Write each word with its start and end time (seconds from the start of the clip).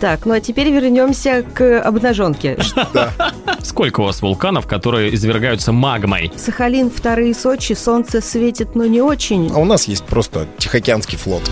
Так, 0.00 0.26
ну 0.26 0.34
а 0.34 0.40
теперь 0.40 0.70
вернемся 0.70 1.42
к 1.42 1.80
обнаженке. 1.80 2.58
Сколько 3.62 4.00
у 4.00 4.04
вас 4.04 4.22
вулканов, 4.22 4.66
которые 4.66 5.14
извергаются 5.14 5.72
магмой? 5.72 6.32
Сахалин, 6.36 6.90
вторые 6.90 7.34
Сочи, 7.34 7.72
солнце 7.72 8.20
светит, 8.20 8.74
но 8.74 8.86
не 8.86 9.02
очень. 9.02 9.50
А 9.52 9.58
у 9.58 9.64
нас 9.64 9.88
есть 9.88 10.04
просто 10.04 10.46
Тихоокеанский 10.58 11.18
флот. 11.18 11.42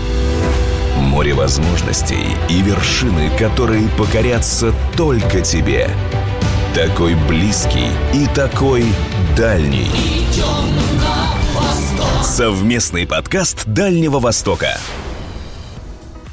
Море 0.97 1.33
возможностей 1.33 2.25
и 2.49 2.61
вершины, 2.61 3.29
которые 3.37 3.87
покорятся 3.97 4.73
только 4.95 5.41
тебе. 5.41 5.89
Такой 6.73 7.15
близкий 7.27 7.89
и 8.13 8.27
такой 8.33 8.85
дальний. 9.35 9.89
Совместный 12.23 13.07
подкаст 13.07 13.65
Дальнего 13.65 14.19
Востока. 14.19 14.77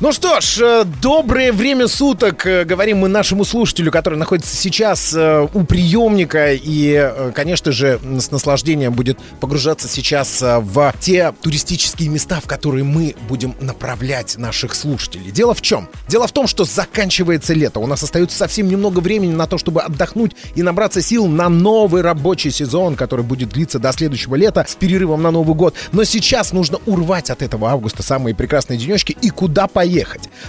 Ну 0.04 0.12
что 0.12 0.38
ж, 0.38 0.58
э, 0.60 0.84
доброе 1.00 1.50
время 1.50 1.88
суток, 1.88 2.44
э, 2.46 2.66
говорим 2.66 2.98
мы 2.98 3.08
нашему 3.08 3.46
слушателю, 3.46 3.90
который 3.90 4.18
находится 4.18 4.54
сейчас 4.54 5.14
э, 5.14 5.48
у 5.54 5.64
приемника 5.64 6.52
и, 6.52 7.10
конечно 7.34 7.72
же, 7.72 7.98
с 8.20 8.30
наслаждением 8.30 8.92
будет 8.92 9.18
погружаться 9.40 9.88
сейчас 9.88 10.42
в 10.42 10.94
те 11.00 11.32
туристические 11.40 12.10
места, 12.10 12.38
в 12.42 12.46
которые 12.46 12.84
мы 12.84 13.14
будем 13.30 13.54
направлять 13.62 14.36
наших 14.36 14.74
слушателей. 14.74 15.30
Дело 15.30 15.54
в 15.54 15.62
чем? 15.62 15.88
Дело 16.06 16.26
в 16.26 16.32
том, 16.32 16.48
что 16.48 16.64
заканчивается 16.66 17.54
лето, 17.54 17.80
у 17.80 17.86
нас 17.86 18.02
остается 18.02 18.36
совсем 18.36 18.68
немного 18.68 19.00
времени 19.00 19.32
на 19.32 19.46
то, 19.46 19.56
чтобы 19.56 19.80
отдохнуть 19.80 20.32
и 20.54 20.62
набраться 20.62 21.00
сил 21.00 21.28
на 21.28 21.48
новый 21.48 22.02
рабочий 22.02 22.50
сезон, 22.50 22.96
который 22.96 23.24
будет 23.24 23.48
длиться 23.48 23.78
до 23.78 23.90
следующего 23.92 24.34
лета 24.34 24.66
с 24.68 24.74
перерывом 24.74 25.22
на 25.22 25.30
Новый 25.30 25.56
год. 25.56 25.74
Но 25.92 26.04
сейчас 26.04 26.52
нужно 26.52 26.78
урвать 26.84 27.30
от 27.30 27.40
этого 27.40 27.70
августа 27.70 28.02
самые 28.02 28.34
прекрасные 28.34 28.78
денечки 28.78 29.16
и 29.22 29.30
куда 29.30 29.66
поехать. 29.66 29.93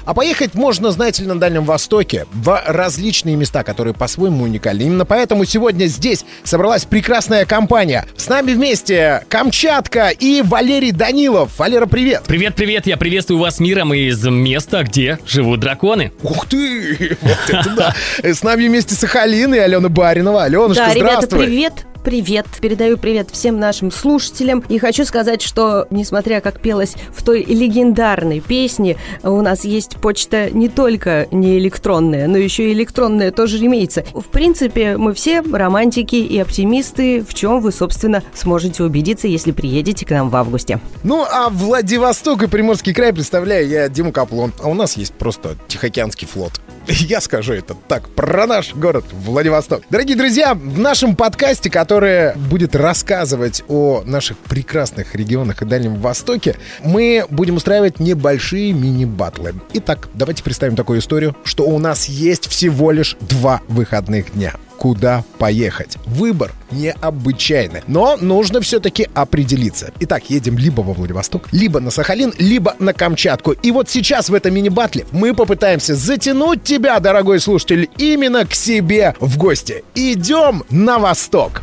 А 0.06 0.14
поехать 0.14 0.54
можно, 0.54 0.92
знаете 0.92 1.24
ли, 1.24 1.28
на 1.28 1.40
Дальнем 1.40 1.66
Востоке 1.66 2.26
в 2.34 2.62
различные 2.66 3.36
места, 3.36 3.64
которые 3.64 3.94
по-своему 3.94 4.44
уникальны. 4.44 4.84
Именно 4.84 5.06
поэтому 5.06 5.46
сегодня 5.46 5.86
здесь 5.86 6.26
собралась 6.44 6.86
прекрасная 6.86 7.46
компания. 7.46 8.06
С 8.18 8.28
нами 8.28 8.54
вместе 8.54 9.24
Камчатка 9.30 10.10
и 10.10 10.42
Валерий 10.42 10.92
Данилов. 10.92 11.58
Валера, 11.58 11.86
привет! 11.86 12.24
Привет-привет, 12.28 12.88
я 12.88 12.98
приветствую 12.98 13.40
вас 13.40 13.60
миром 13.60 13.94
из 13.94 14.24
места, 14.26 14.84
где 14.84 15.20
живут 15.26 15.60
драконы. 15.60 16.12
Ух 16.24 16.48
ты! 16.48 17.18
Вот 17.26 17.38
это 17.50 17.70
да! 17.76 17.96
С 18.24 18.44
нами 18.44 18.68
вместе 18.68 18.96
Сахалин 18.96 19.54
и 19.56 19.58
Алена 19.58 19.90
Баринова. 19.90 20.44
Аленушка, 20.44 20.86
да, 20.86 20.94
ребята, 20.94 21.26
здравствуй! 21.26 21.46
привет. 21.46 21.74
Привет, 22.06 22.46
передаю 22.62 23.00
привет 23.00 23.32
всем 23.32 23.60
нашим 23.60 23.90
слушателям. 23.90 24.64
И 24.70 24.78
хочу 24.78 25.06
сказать, 25.06 25.42
что, 25.42 25.88
несмотря 25.90 26.40
как 26.40 26.60
пелось 26.60 26.94
в 27.12 27.24
той 27.24 27.44
легендарной 27.44 28.42
песне, 28.42 28.98
у 29.24 29.42
нас 29.42 29.66
есть 29.66 29.96
почта 29.96 30.52
не 30.52 30.70
только 30.70 31.28
не 31.32 31.58
электронная, 31.58 32.28
но 32.28 32.38
еще 32.38 32.70
и 32.70 32.74
электронная 32.74 33.32
тоже 33.32 33.58
имеется. 33.58 34.06
В 34.14 34.26
принципе, 34.26 34.98
мы 34.98 35.16
все 35.16 35.42
романтики 35.42 36.18
и 36.18 36.38
оптимисты, 36.38 37.26
в 37.28 37.34
чем 37.34 37.60
вы, 37.60 37.72
собственно, 37.72 38.22
сможете 38.36 38.84
убедиться, 38.84 39.28
если 39.28 39.52
приедете 39.52 40.06
к 40.06 40.12
нам 40.12 40.30
в 40.30 40.36
августе. 40.36 40.80
Ну, 41.02 41.26
а 41.28 41.50
Владивосток 41.50 42.44
и 42.44 42.48
Приморский 42.48 42.94
край 42.94 43.14
представляю 43.14 43.68
я, 43.68 43.90
Дима 43.90 44.12
Каплон. 44.12 44.54
А 44.62 44.70
у 44.70 44.76
нас 44.76 44.96
есть 44.96 45.16
просто 45.16 45.58
Тихоокеанский 45.68 46.28
флот. 46.28 46.62
Я 46.88 47.22
скажу 47.22 47.54
это 47.54 47.76
так, 47.88 48.10
про 48.10 48.46
наш 48.46 48.74
город 48.76 49.06
Владивосток. 49.12 49.84
Дорогие 49.90 50.16
друзья, 50.16 50.54
в 50.54 50.78
нашем 50.78 51.16
подкасте, 51.16 51.70
который 51.70 52.36
будет 52.36 52.76
рассказывать 52.76 53.64
о 53.68 54.04
наших 54.06 54.38
прекрасных 54.38 55.16
регионах 55.16 55.62
и 55.62 55.66
Дальнем 55.66 55.96
Востоке, 55.96 56.56
мы 56.84 57.26
будем 57.30 57.56
устраивать 57.56 58.00
небольшие 58.00 58.74
мини-батлы. 58.74 59.56
Итак, 59.74 60.10
давайте 60.14 60.44
представим 60.44 60.76
такую 60.76 61.00
историю, 61.00 61.36
что 61.44 61.64
у 61.64 61.80
нас 61.80 62.06
есть 62.06 62.48
всего 62.48 62.92
лишь 62.92 63.18
два 63.20 63.62
выходных 63.68 64.34
дня 64.34 64.54
куда 64.78 65.24
поехать. 65.38 65.98
Выбор 66.06 66.52
необычайный, 66.72 67.82
но 67.88 68.18
нужно 68.18 68.62
все-таки 68.62 69.08
определиться. 69.14 69.92
Итак, 70.00 70.30
едем 70.30 70.58
либо 70.58 70.82
во 70.82 70.94
Владивосток, 70.94 71.48
либо 71.52 71.80
на 71.80 71.92
Сахалин, 71.92 72.34
либо 72.38 72.76
на 72.80 72.94
Камчатку. 72.94 73.52
И 73.52 73.72
вот 73.72 73.90
сейчас 73.90 74.30
в 74.30 74.34
этом 74.34 74.54
мини-батле 74.54 75.06
мы 75.12 75.34
попытаемся 75.34 75.96
затянуть 75.96 76.64
тебя, 76.64 77.00
дорогой 77.00 77.40
слушатель, 77.40 77.90
именно 77.98 78.46
к 78.46 78.54
себе 78.54 79.16
в 79.20 79.38
гости. 79.38 79.84
Идем 79.96 80.64
на 80.70 81.00
восток. 81.00 81.62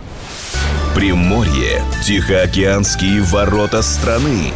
Приморье. 0.94 1.82
Тихоокеанские 2.04 3.22
ворота 3.22 3.82
страны. 3.82 4.52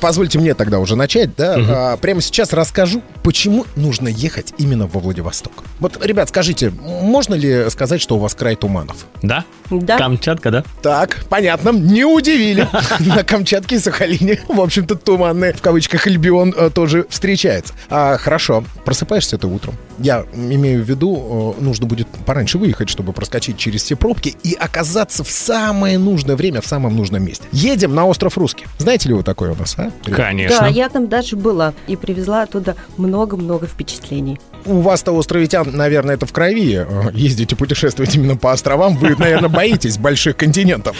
Позвольте 0.00 0.38
мне 0.38 0.54
тогда 0.54 0.78
уже 0.78 0.96
начать, 0.96 1.34
да? 1.36 1.56
А, 1.56 1.96
прямо 1.96 2.20
сейчас 2.20 2.52
расскажу, 2.52 3.02
почему 3.26 3.66
нужно 3.74 4.06
ехать 4.06 4.54
именно 4.56 4.86
во 4.86 5.00
Владивосток. 5.00 5.64
Вот, 5.80 5.98
ребят, 6.06 6.28
скажите, 6.28 6.70
можно 6.70 7.34
ли 7.34 7.68
сказать, 7.70 8.00
что 8.00 8.14
у 8.14 8.18
вас 8.20 8.36
край 8.36 8.54
туманов? 8.54 9.04
Да? 9.20 9.44
Да. 9.68 9.98
Камчатка, 9.98 10.52
да? 10.52 10.64
Так, 10.80 11.24
понятно, 11.28 11.70
не 11.70 12.04
удивили. 12.04 12.68
На 13.00 13.24
Камчатке 13.24 13.74
и 13.74 13.78
Сахалине, 13.80 14.38
в 14.46 14.60
общем-то, 14.60 14.94
туманный, 14.94 15.52
в 15.54 15.60
кавычках, 15.60 16.06
Альбион 16.06 16.54
э, 16.56 16.70
тоже 16.70 17.04
встречается. 17.08 17.74
А, 17.90 18.16
хорошо, 18.16 18.62
просыпаешься 18.84 19.38
ты 19.38 19.48
утром. 19.48 19.74
Я 19.98 20.24
имею 20.32 20.84
в 20.84 20.88
виду, 20.88 21.54
э, 21.58 21.62
нужно 21.62 21.86
будет 21.86 22.06
пораньше 22.26 22.58
выехать, 22.58 22.88
чтобы 22.88 23.12
проскочить 23.12 23.58
через 23.58 23.82
все 23.82 23.96
пробки 23.96 24.36
и 24.44 24.54
оказаться 24.54 25.24
в 25.24 25.30
самое 25.32 25.98
нужное 25.98 26.36
время, 26.36 26.60
в 26.60 26.66
самом 26.68 26.94
нужном 26.94 27.24
месте. 27.24 27.44
Едем 27.50 27.92
на 27.92 28.06
остров 28.06 28.38
Русский. 28.38 28.66
Знаете 28.78 29.08
ли 29.08 29.16
вы 29.16 29.24
такое 29.24 29.50
у 29.50 29.56
нас, 29.56 29.74
а? 29.78 29.90
Конечно. 30.04 30.60
Да, 30.60 30.66
я 30.68 30.88
там 30.88 31.08
даже 31.08 31.34
была 31.34 31.74
и 31.88 31.96
привезла 31.96 32.42
оттуда 32.42 32.76
много-много 33.16 33.66
впечатлений. 33.66 34.38
У 34.66 34.80
вас-то, 34.80 35.16
островитян, 35.16 35.70
наверное, 35.72 36.16
это 36.16 36.26
в 36.26 36.32
крови. 36.32 36.84
э, 36.86 37.10
Ездите 37.14 37.54
путешествовать 37.54 38.14
именно 38.16 38.36
по 38.36 38.52
островам. 38.52 38.96
Вы, 38.96 39.14
наверное, 39.16 39.48
боитесь 39.48 39.96
больших 39.96 40.36
континентов. 40.36 40.96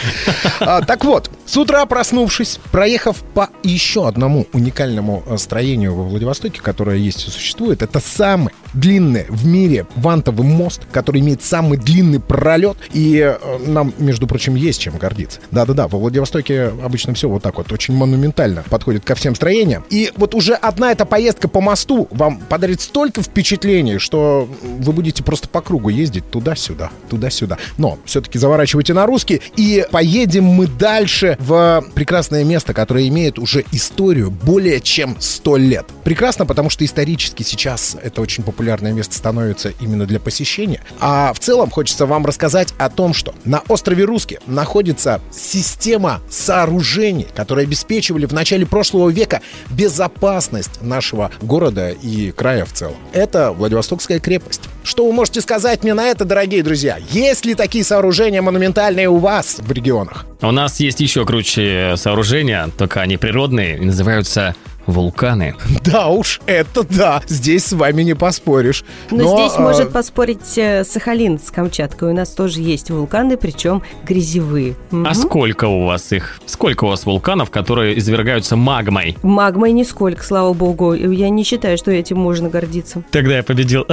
А, 0.60 0.82
так 0.82 1.04
вот, 1.04 1.30
с 1.44 1.56
утра 1.56 1.84
проснувшись, 1.86 2.60
проехав 2.70 3.16
по 3.34 3.48
еще 3.62 4.06
одному 4.06 4.46
уникальному 4.52 5.24
э, 5.26 5.36
строению 5.36 5.94
во 5.94 6.04
Владивостоке, 6.04 6.60
которое 6.62 6.96
есть 6.96 7.26
и 7.26 7.30
существует, 7.30 7.82
это 7.82 8.00
самый 8.00 8.52
длинный 8.72 9.26
в 9.28 9.46
мире 9.46 9.86
вантовый 9.96 10.46
мост, 10.46 10.82
который 10.92 11.20
имеет 11.20 11.42
самый 11.42 11.78
длинный 11.78 12.20
пролет, 12.20 12.76
и 12.92 13.18
э, 13.18 13.58
нам, 13.66 13.92
между 13.98 14.26
прочим, 14.26 14.54
есть 14.54 14.80
чем 14.80 14.96
гордиться. 14.96 15.40
Да-да-да, 15.50 15.88
во 15.88 15.98
Владивостоке 15.98 16.72
обычно 16.84 17.14
все 17.14 17.28
вот 17.28 17.42
так 17.42 17.56
вот, 17.56 17.72
очень 17.72 17.94
монументально 17.94 18.62
подходит 18.68 19.04
ко 19.04 19.14
всем 19.14 19.34
строениям. 19.34 19.84
И 19.90 20.12
вот 20.16 20.34
уже 20.34 20.54
одна 20.54 20.92
эта 20.92 21.04
поездка 21.04 21.48
по 21.48 21.60
мосту 21.60 22.06
вам 22.10 22.38
подарит 22.38 22.80
столько 22.80 23.22
впечатлений, 23.22 23.55
что 23.98 24.48
вы 24.62 24.92
будете 24.92 25.22
просто 25.22 25.48
по 25.48 25.60
кругу 25.60 25.88
ездить 25.88 26.30
туда-сюда, 26.30 26.90
туда-сюда. 27.08 27.58
Но 27.78 27.98
все-таки 28.04 28.38
заворачивайте 28.38 28.94
на 28.94 29.06
русский, 29.06 29.40
и 29.56 29.84
поедем 29.90 30.44
мы 30.44 30.66
дальше 30.66 31.36
в 31.40 31.84
прекрасное 31.94 32.44
место, 32.44 32.74
которое 32.74 33.08
имеет 33.08 33.38
уже 33.38 33.64
историю 33.72 34.30
более 34.30 34.80
чем 34.80 35.16
100 35.18 35.56
лет. 35.56 35.86
Прекрасно, 36.04 36.46
потому 36.46 36.70
что 36.70 36.84
исторически 36.84 37.42
сейчас 37.42 37.96
это 38.02 38.20
очень 38.20 38.44
популярное 38.44 38.92
место 38.92 39.14
становится 39.14 39.72
именно 39.80 40.06
для 40.06 40.20
посещения. 40.20 40.82
А 41.00 41.32
в 41.32 41.38
целом 41.38 41.70
хочется 41.70 42.06
вам 42.06 42.26
рассказать 42.26 42.74
о 42.78 42.90
том, 42.90 43.14
что 43.14 43.34
на 43.44 43.62
острове 43.68 44.04
Русский 44.04 44.38
находится 44.46 45.20
система 45.30 46.20
сооружений, 46.30 47.26
которые 47.34 47.64
обеспечивали 47.64 48.26
в 48.26 48.32
начале 48.32 48.66
прошлого 48.66 49.10
века 49.10 49.40
безопасность 49.70 50.82
нашего 50.82 51.30
города 51.40 51.90
и 51.90 52.30
края 52.32 52.64
в 52.64 52.72
целом. 52.72 52.96
Это 53.12 53.45
Владивостокская 53.52 54.20
крепость. 54.20 54.62
Что 54.84 55.06
вы 55.06 55.12
можете 55.12 55.40
сказать 55.40 55.82
мне 55.82 55.94
на 55.94 56.06
это, 56.06 56.24
дорогие 56.24 56.62
друзья? 56.62 56.98
Есть 57.10 57.44
ли 57.44 57.54
такие 57.54 57.84
сооружения 57.84 58.42
монументальные 58.42 59.08
у 59.08 59.16
вас 59.16 59.56
в 59.58 59.72
регионах? 59.72 60.26
У 60.42 60.50
нас 60.50 60.80
есть 60.80 61.00
еще 61.00 61.24
круче 61.24 61.94
сооружения, 61.96 62.70
только 62.78 63.00
они 63.00 63.16
природные, 63.16 63.80
называются 63.80 64.54
вулканы. 64.86 65.54
Да 65.84 66.08
уж, 66.08 66.40
это 66.46 66.82
да, 66.82 67.22
здесь 67.28 67.66
с 67.66 67.72
вами 67.72 68.02
не 68.02 68.14
поспоришь. 68.14 68.84
Но, 69.10 69.36
здесь 69.36 69.52
а, 69.56 69.60
может 69.60 69.92
поспорить 69.92 70.56
э, 70.56 70.84
Сахалин 70.84 71.38
с 71.38 71.50
Камчаткой. 71.50 72.10
У 72.10 72.14
нас 72.14 72.30
тоже 72.30 72.60
есть 72.60 72.90
вулканы, 72.90 73.36
причем 73.36 73.82
грязевые. 74.04 74.74
Мгм. 74.90 75.06
А 75.06 75.14
сколько 75.14 75.66
у 75.66 75.86
вас 75.86 76.12
их? 76.12 76.40
Сколько 76.46 76.84
у 76.84 76.88
вас 76.88 77.06
вулканов, 77.06 77.50
которые 77.50 77.98
извергаются 77.98 78.56
магмой? 78.56 79.16
Магмой 79.22 79.72
нисколько, 79.72 80.24
слава 80.24 80.52
богу. 80.54 80.92
Я 80.94 81.28
не 81.28 81.44
считаю, 81.44 81.78
что 81.78 81.90
этим 81.90 82.18
можно 82.18 82.48
гордиться. 82.48 83.02
Тогда 83.10 83.36
я 83.36 83.42
победил. 83.42 83.86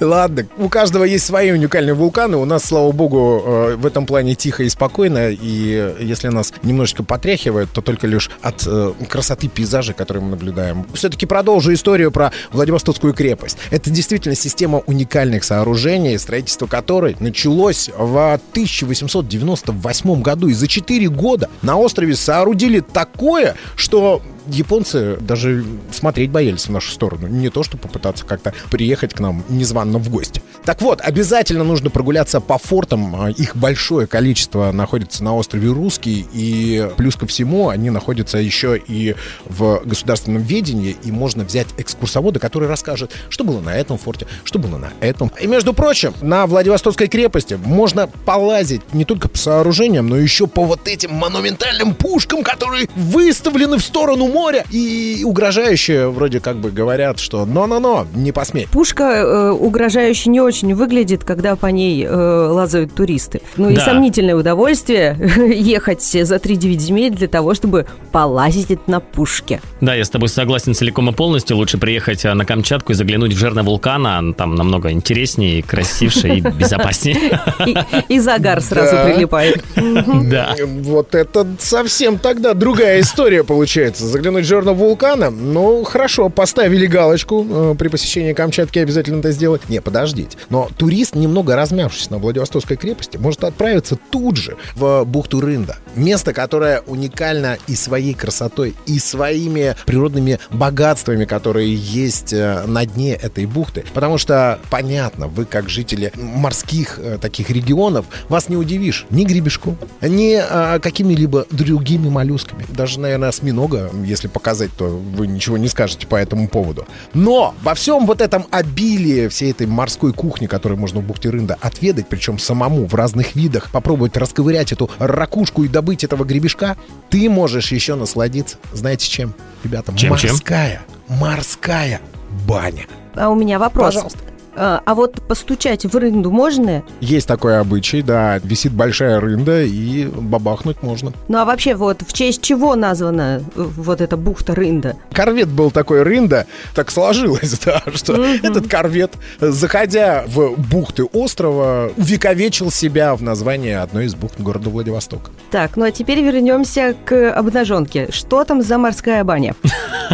Ладно, 0.00 0.46
у 0.58 0.68
каждого 0.68 1.04
есть 1.04 1.24
свои 1.24 1.50
уникальные 1.50 1.94
вулканы. 1.94 2.36
У 2.36 2.44
нас, 2.44 2.64
слава 2.64 2.92
богу, 2.92 3.42
э, 3.44 3.76
в 3.76 3.86
этом 3.86 4.06
плане 4.06 4.34
тихо 4.34 4.64
и 4.64 4.68
спокойно. 4.68 5.30
И 5.30 5.94
если 6.00 6.28
нас 6.28 6.52
немножечко 6.62 7.02
потряхивает, 7.04 7.70
то 7.70 7.80
только 7.80 8.06
лишь 8.06 8.30
от 8.42 8.66
красоты 9.08 9.48
пейзажа, 9.48 9.73
которые 9.94 10.22
мы 10.22 10.30
наблюдаем. 10.30 10.86
Все-таки 10.94 11.26
продолжу 11.26 11.72
историю 11.72 12.12
про 12.12 12.32
Владивостокскую 12.52 13.12
крепость. 13.14 13.58
Это 13.70 13.90
действительно 13.90 14.34
система 14.34 14.78
уникальных 14.86 15.44
сооружений, 15.44 16.18
строительство 16.18 16.66
которой 16.66 17.16
началось 17.20 17.90
в 17.96 18.34
1898 18.50 20.22
году. 20.22 20.48
И 20.48 20.52
за 20.54 20.68
4 20.68 21.08
года 21.08 21.48
на 21.62 21.76
острове 21.76 22.14
соорудили 22.16 22.80
такое, 22.80 23.56
что 23.76 24.22
японцы 24.46 25.16
даже 25.20 25.64
смотреть 25.90 26.30
боялись 26.30 26.66
в 26.66 26.70
нашу 26.70 26.90
сторону. 26.90 27.26
Не 27.26 27.50
то, 27.50 27.62
что 27.62 27.76
попытаться 27.76 28.24
как-то 28.24 28.52
приехать 28.70 29.14
к 29.14 29.20
нам 29.20 29.44
незванно 29.48 29.98
в 29.98 30.08
гости. 30.08 30.42
Так 30.64 30.80
вот, 30.82 31.00
обязательно 31.00 31.64
нужно 31.64 31.90
прогуляться 31.90 32.40
по 32.40 32.58
фортам. 32.58 33.14
А, 33.16 33.30
Их 33.30 33.56
большое 33.56 34.06
количество 34.06 34.72
находится 34.72 35.22
на 35.22 35.34
острове 35.34 35.68
Русский. 35.68 36.26
И 36.32 36.88
плюс 36.96 37.16
ко 37.16 37.26
всему, 37.26 37.68
они 37.68 37.90
находятся 37.90 38.38
еще 38.38 38.78
и 38.78 39.14
в 39.44 39.82
государственном 39.84 40.42
ведении. 40.42 40.96
И 41.04 41.12
можно 41.12 41.44
взять 41.44 41.68
экскурсовода, 41.76 42.40
который 42.40 42.68
расскажет, 42.68 43.12
что 43.28 43.44
было 43.44 43.60
на 43.60 43.74
этом 43.74 43.98
форте, 43.98 44.26
что 44.44 44.58
было 44.58 44.78
на 44.78 44.90
этом. 45.00 45.30
И, 45.40 45.46
между 45.46 45.72
прочим, 45.74 46.14
на 46.20 46.46
Владивостокской 46.46 47.08
крепости 47.08 47.54
можно 47.54 48.06
полазить 48.06 48.94
не 48.94 49.04
только 49.04 49.28
по 49.28 49.38
сооружениям, 49.38 50.06
но 50.06 50.16
еще 50.16 50.46
по 50.46 50.64
вот 50.64 50.88
этим 50.88 51.12
монументальным 51.12 51.94
пушкам, 51.94 52.42
которые 52.42 52.88
выставлены 52.94 53.78
в 53.78 53.84
сторону 53.84 54.26
моря 54.34 54.64
и 54.70 55.22
угрожающие 55.24 56.08
вроде 56.10 56.40
как 56.40 56.56
бы 56.56 56.70
говорят, 56.70 57.18
что 57.20 57.46
но-но-но, 57.46 58.06
не 58.14 58.32
посмей. 58.32 58.66
Пушка 58.70 59.04
э, 59.04 59.50
угрожающе 59.50 60.28
не 60.30 60.40
очень 60.40 60.74
выглядит, 60.74 61.22
когда 61.24 61.54
по 61.56 61.66
ней 61.66 62.04
э, 62.04 62.10
лазают 62.14 62.94
туристы. 62.94 63.40
Ну 63.56 63.70
и 63.70 63.76
Да. 63.76 63.84
сомнительное 63.84 64.34
удовольствие 64.34 65.16
ехать 65.54 66.02
за 66.02 66.36
3-9 66.36 66.78
земель 66.78 67.12
для 67.14 67.28
того, 67.28 67.54
чтобы 67.54 67.86
полазить 68.12 68.88
на 68.88 69.00
пушке. 69.00 69.60
Да, 69.80 69.94
я 69.94 70.04
с 70.04 70.10
тобой 70.10 70.28
согласен 70.28 70.74
целиком 70.74 71.08
и 71.10 71.12
полностью. 71.12 71.56
Лучше 71.56 71.78
приехать 71.78 72.24
а, 72.24 72.34
на 72.34 72.44
Камчатку 72.44 72.92
и 72.92 72.94
заглянуть 72.94 73.32
в 73.32 73.38
жерло 73.38 73.62
вулкана. 73.62 74.34
Там 74.34 74.56
намного 74.56 74.90
интереснее, 74.90 75.62
красивше 75.62 76.28
и 76.28 76.40
безопаснее. 76.58 77.40
И, 77.66 78.14
и 78.14 78.18
загар 78.18 78.60
сразу 78.60 78.96
прилипает. 79.04 79.62
Да. 80.24 80.54
Вот 80.64 81.14
это 81.14 81.46
совсем 81.58 82.18
тогда 82.18 82.54
другая 82.54 83.00
история 83.00 83.44
получается. 83.44 84.06
Заглянуть 84.24 84.46
в 84.46 84.48
жерно 84.48 84.72
вулкана, 84.72 85.28
ну 85.28 85.84
хорошо, 85.84 86.30
поставили 86.30 86.86
галочку 86.86 87.46
э, 87.46 87.74
при 87.78 87.88
посещении 87.88 88.32
Камчатки 88.32 88.78
обязательно 88.78 89.18
это 89.18 89.32
сделать. 89.32 89.68
Не, 89.68 89.82
подождите. 89.82 90.38
Но 90.48 90.70
турист, 90.78 91.14
немного 91.14 91.54
размявшись 91.56 92.08
на 92.08 92.16
Владивостокской 92.16 92.78
крепости, 92.78 93.18
может 93.18 93.44
отправиться 93.44 93.98
тут 94.10 94.38
же 94.38 94.56
в 94.76 95.04
бухту 95.04 95.42
Рында. 95.42 95.76
Место, 95.94 96.32
которое 96.32 96.80
уникально 96.86 97.58
и 97.66 97.74
своей 97.74 98.14
красотой, 98.14 98.74
и 98.86 98.98
своими 98.98 99.76
природными 99.84 100.38
богатствами, 100.50 101.26
которые 101.26 101.74
есть 101.74 102.32
э, 102.32 102.62
на 102.66 102.86
дне 102.86 103.12
этой 103.12 103.44
бухты. 103.44 103.84
Потому 103.92 104.16
что, 104.16 104.58
понятно, 104.70 105.28
вы 105.28 105.44
как 105.44 105.68
жители 105.68 106.14
морских 106.16 106.98
э, 106.98 107.18
таких 107.20 107.50
регионов, 107.50 108.06
вас 108.30 108.48
не 108.48 108.56
удивишь 108.56 109.04
ни 109.10 109.24
гребешком, 109.24 109.76
ни 110.00 110.40
а, 110.40 110.78
какими-либо 110.78 111.46
другими 111.50 112.08
моллюсками. 112.08 112.64
Даже, 112.70 113.00
наверное, 113.00 113.28
осьминога, 113.28 113.90
если 114.14 114.28
показать, 114.28 114.70
то 114.76 114.84
вы 114.86 115.26
ничего 115.26 115.58
не 115.58 115.68
скажете 115.68 116.06
по 116.06 116.16
этому 116.16 116.48
поводу. 116.48 116.86
Но 117.12 117.54
во 117.62 117.74
всем 117.74 118.06
вот 118.06 118.20
этом 118.20 118.46
обилии 118.50 119.28
всей 119.28 119.50
этой 119.50 119.66
морской 119.66 120.12
кухни, 120.12 120.46
которую 120.46 120.78
можно 120.78 121.00
в 121.00 121.04
бухте 121.04 121.30
Рында 121.30 121.56
отведать, 121.60 122.08
причем 122.08 122.38
самому 122.38 122.86
в 122.86 122.94
разных 122.94 123.34
видах, 123.34 123.70
попробовать 123.70 124.16
расковырять 124.16 124.72
эту 124.72 124.90
ракушку 124.98 125.64
и 125.64 125.68
добыть 125.68 126.04
этого 126.04 126.24
гребешка, 126.24 126.76
ты 127.10 127.28
можешь 127.28 127.72
еще 127.72 127.94
насладиться, 127.94 128.56
знаете 128.72 129.08
чем? 129.08 129.34
Ребята, 129.62 129.92
Чем, 129.96 130.16
чем? 130.16 130.30
морская, 130.30 130.82
морская 131.08 132.00
баня. 132.46 132.86
А 133.14 133.28
у 133.28 133.34
меня 133.34 133.58
вопрос. 133.58 133.94
Пожалуйста. 133.94 134.18
А, 134.56 134.82
а 134.84 134.94
вот 134.94 135.20
постучать 135.26 135.84
в 135.84 135.96
рынду 135.96 136.30
можно? 136.30 136.82
Есть 137.00 137.26
такой 137.26 137.58
обычай, 137.58 138.02
да, 138.02 138.38
висит 138.42 138.72
большая 138.72 139.20
рында 139.20 139.62
и 139.62 140.06
бабахнуть 140.06 140.82
можно. 140.82 141.12
Ну 141.28 141.38
а 141.38 141.44
вообще 141.44 141.74
вот 141.74 142.02
в 142.06 142.12
честь 142.12 142.42
чего 142.42 142.76
названа 142.76 143.42
э, 143.56 143.62
вот 143.76 144.00
эта 144.00 144.16
бухта 144.16 144.54
Рында? 144.54 144.96
Корвет 145.12 145.48
был 145.48 145.70
такой 145.70 146.02
рында, 146.02 146.46
так 146.74 146.90
сложилось, 146.90 147.58
да, 147.64 147.82
что 147.94 148.14
этот 148.24 148.68
корвет, 148.68 149.12
заходя 149.40 150.24
в 150.26 150.54
бухты 150.56 151.04
острова, 151.04 151.90
увековечил 151.96 152.70
себя 152.70 153.14
в 153.14 153.22
названии 153.22 153.72
одной 153.72 154.06
из 154.06 154.14
бухт 154.14 154.40
города 154.40 154.70
Владивостока. 154.70 155.30
Так, 155.50 155.76
ну 155.76 155.84
а 155.84 155.90
теперь 155.90 156.20
вернемся 156.20 156.94
к 157.04 157.32
обнаженке. 157.32 158.08
Что 158.10 158.44
там 158.44 158.62
за 158.62 158.78
морская 158.78 159.24
баня? 159.24 159.54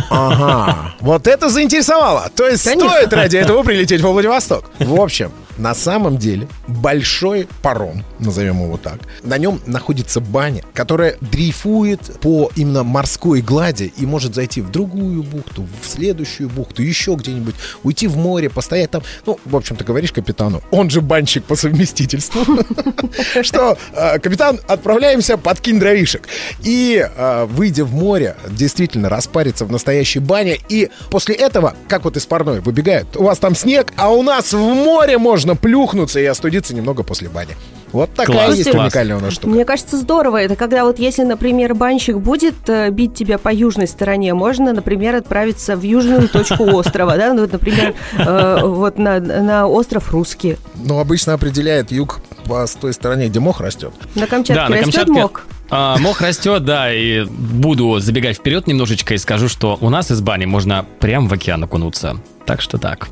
Ага, 0.09 0.95
вот 1.01 1.27
это 1.27 1.49
заинтересовало. 1.49 2.31
То 2.35 2.49
есть 2.49 2.63
стоит 2.63 3.13
ради 3.13 3.37
этого 3.37 3.63
прилететь 3.63 4.01
во 4.01 4.13
Владивосток. 4.13 4.30
В 4.79 5.01
общем, 5.01 5.33
на 5.61 5.75
самом 5.75 6.17
деле 6.17 6.49
большой 6.67 7.47
паром, 7.63 8.03
назовем 8.19 8.63
его 8.63 8.79
так, 8.79 8.99
на 9.23 9.37
нем 9.39 9.61
находится 9.67 10.21
баня, 10.21 10.63
которая 10.75 11.17
дрейфует 11.21 12.19
по 12.21 12.51
именно 12.57 12.83
морской 12.83 13.43
глади 13.43 13.93
и 13.97 14.07
может 14.07 14.35
зайти 14.35 14.63
в 14.63 14.71
другую 14.71 15.23
бухту, 15.23 15.69
в 15.83 15.87
следующую 15.87 16.49
бухту, 16.49 16.83
еще 16.83 17.15
где-нибудь, 17.15 17.55
уйти 17.83 18.09
в 18.09 18.17
море, 18.17 18.49
постоять 18.49 18.91
там. 18.91 19.03
Ну, 19.27 19.39
в 19.45 19.55
общем, 19.55 19.77
ты 19.77 19.85
говоришь 19.85 20.13
капитану, 20.13 20.63
он 20.71 20.89
же 20.89 21.03
банщик 21.03 21.45
по 21.45 21.57
совместительству, 21.57 22.43
что, 23.43 23.77
э, 23.93 24.19
капитан, 24.19 24.61
отправляемся 24.67 25.37
подкинь 25.37 25.79
дровишек. 25.79 26.27
И, 26.63 27.07
э, 27.07 27.45
выйдя 27.47 27.85
в 27.85 27.93
море, 27.93 28.37
действительно 28.49 29.09
распариться 29.09 29.67
в 29.67 29.73
настоящей 29.73 30.21
бане. 30.21 30.59
И 30.69 30.91
после 31.11 31.35
этого, 31.35 31.75
как 31.89 32.05
вот 32.05 32.17
из 32.17 32.25
парной 32.25 32.61
выбегают, 32.61 33.17
у 33.17 33.25
вас 33.25 33.39
там 33.39 33.55
снег, 33.55 33.93
а 33.97 34.09
у 34.11 34.23
нас 34.23 34.53
в 34.53 34.59
море 34.59 35.19
можно 35.19 35.50
плюхнуться 35.57 36.21
и 36.21 36.25
остудиться 36.25 36.75
немного 36.75 37.03
после 37.03 37.29
бани. 37.29 37.57
Вот 37.93 38.15
такая 38.15 38.47
Класс, 38.47 38.57
есть 38.57 38.71
класс. 38.71 38.85
уникальная 38.85 39.17
у 39.17 39.21
нас 39.21 39.33
штука. 39.33 39.49
Мне 39.49 39.65
кажется, 39.65 39.97
здорово. 39.97 40.41
Это 40.41 40.55
когда 40.55 40.85
вот 40.85 41.01
если, 41.01 41.25
например, 41.25 41.75
банщик 41.75 42.19
будет 42.19 42.55
э, 42.69 42.91
бить 42.91 43.15
тебя 43.15 43.37
по 43.37 43.53
южной 43.53 43.89
стороне, 43.89 44.33
можно, 44.33 44.73
например, 44.73 45.17
отправиться 45.17 45.75
в 45.77 45.83
южную 45.83 46.29
точку 46.29 46.65
острова, 46.77 47.17
да, 47.17 47.33
ну, 47.35 47.41
вот, 47.43 47.53
например, 47.53 47.95
э, 48.17 48.59
вот 48.63 48.97
на, 48.99 49.19
на 49.19 49.67
остров 49.67 50.13
Русский. 50.13 50.57
Но 50.77 51.01
обычно 51.01 51.35
определяет 51.35 51.91
юг 51.91 52.21
по 52.47 52.65
с 52.65 52.75
той 52.77 52.93
стороне, 52.93 53.27
где 53.29 53.41
мох 53.41 53.61
растет. 53.61 53.93
На 54.15 54.27
Камчатке 54.29 54.55
Да, 54.55 54.69
на 54.69 54.77
растет 54.77 54.95
Камчатке 54.95 55.13
мох? 55.23 55.43
а, 55.71 55.99
мох 55.99 56.21
растет, 56.21 56.65
да, 56.65 56.93
и 56.95 57.25
буду 57.25 57.99
забегать 57.99 58.37
вперед 58.37 58.69
немножечко 58.69 59.15
и 59.15 59.19
скажу, 59.19 59.49
что 59.49 59.77
у 59.81 59.89
нас 59.91 60.13
из 60.13 60.21
бани 60.21 60.45
можно 60.45 60.87
прям 61.01 61.27
в 61.27 61.33
океан 61.33 61.65
окунуться. 61.65 62.17
Так 62.47 62.61
что 62.61 62.79
так. 62.79 63.09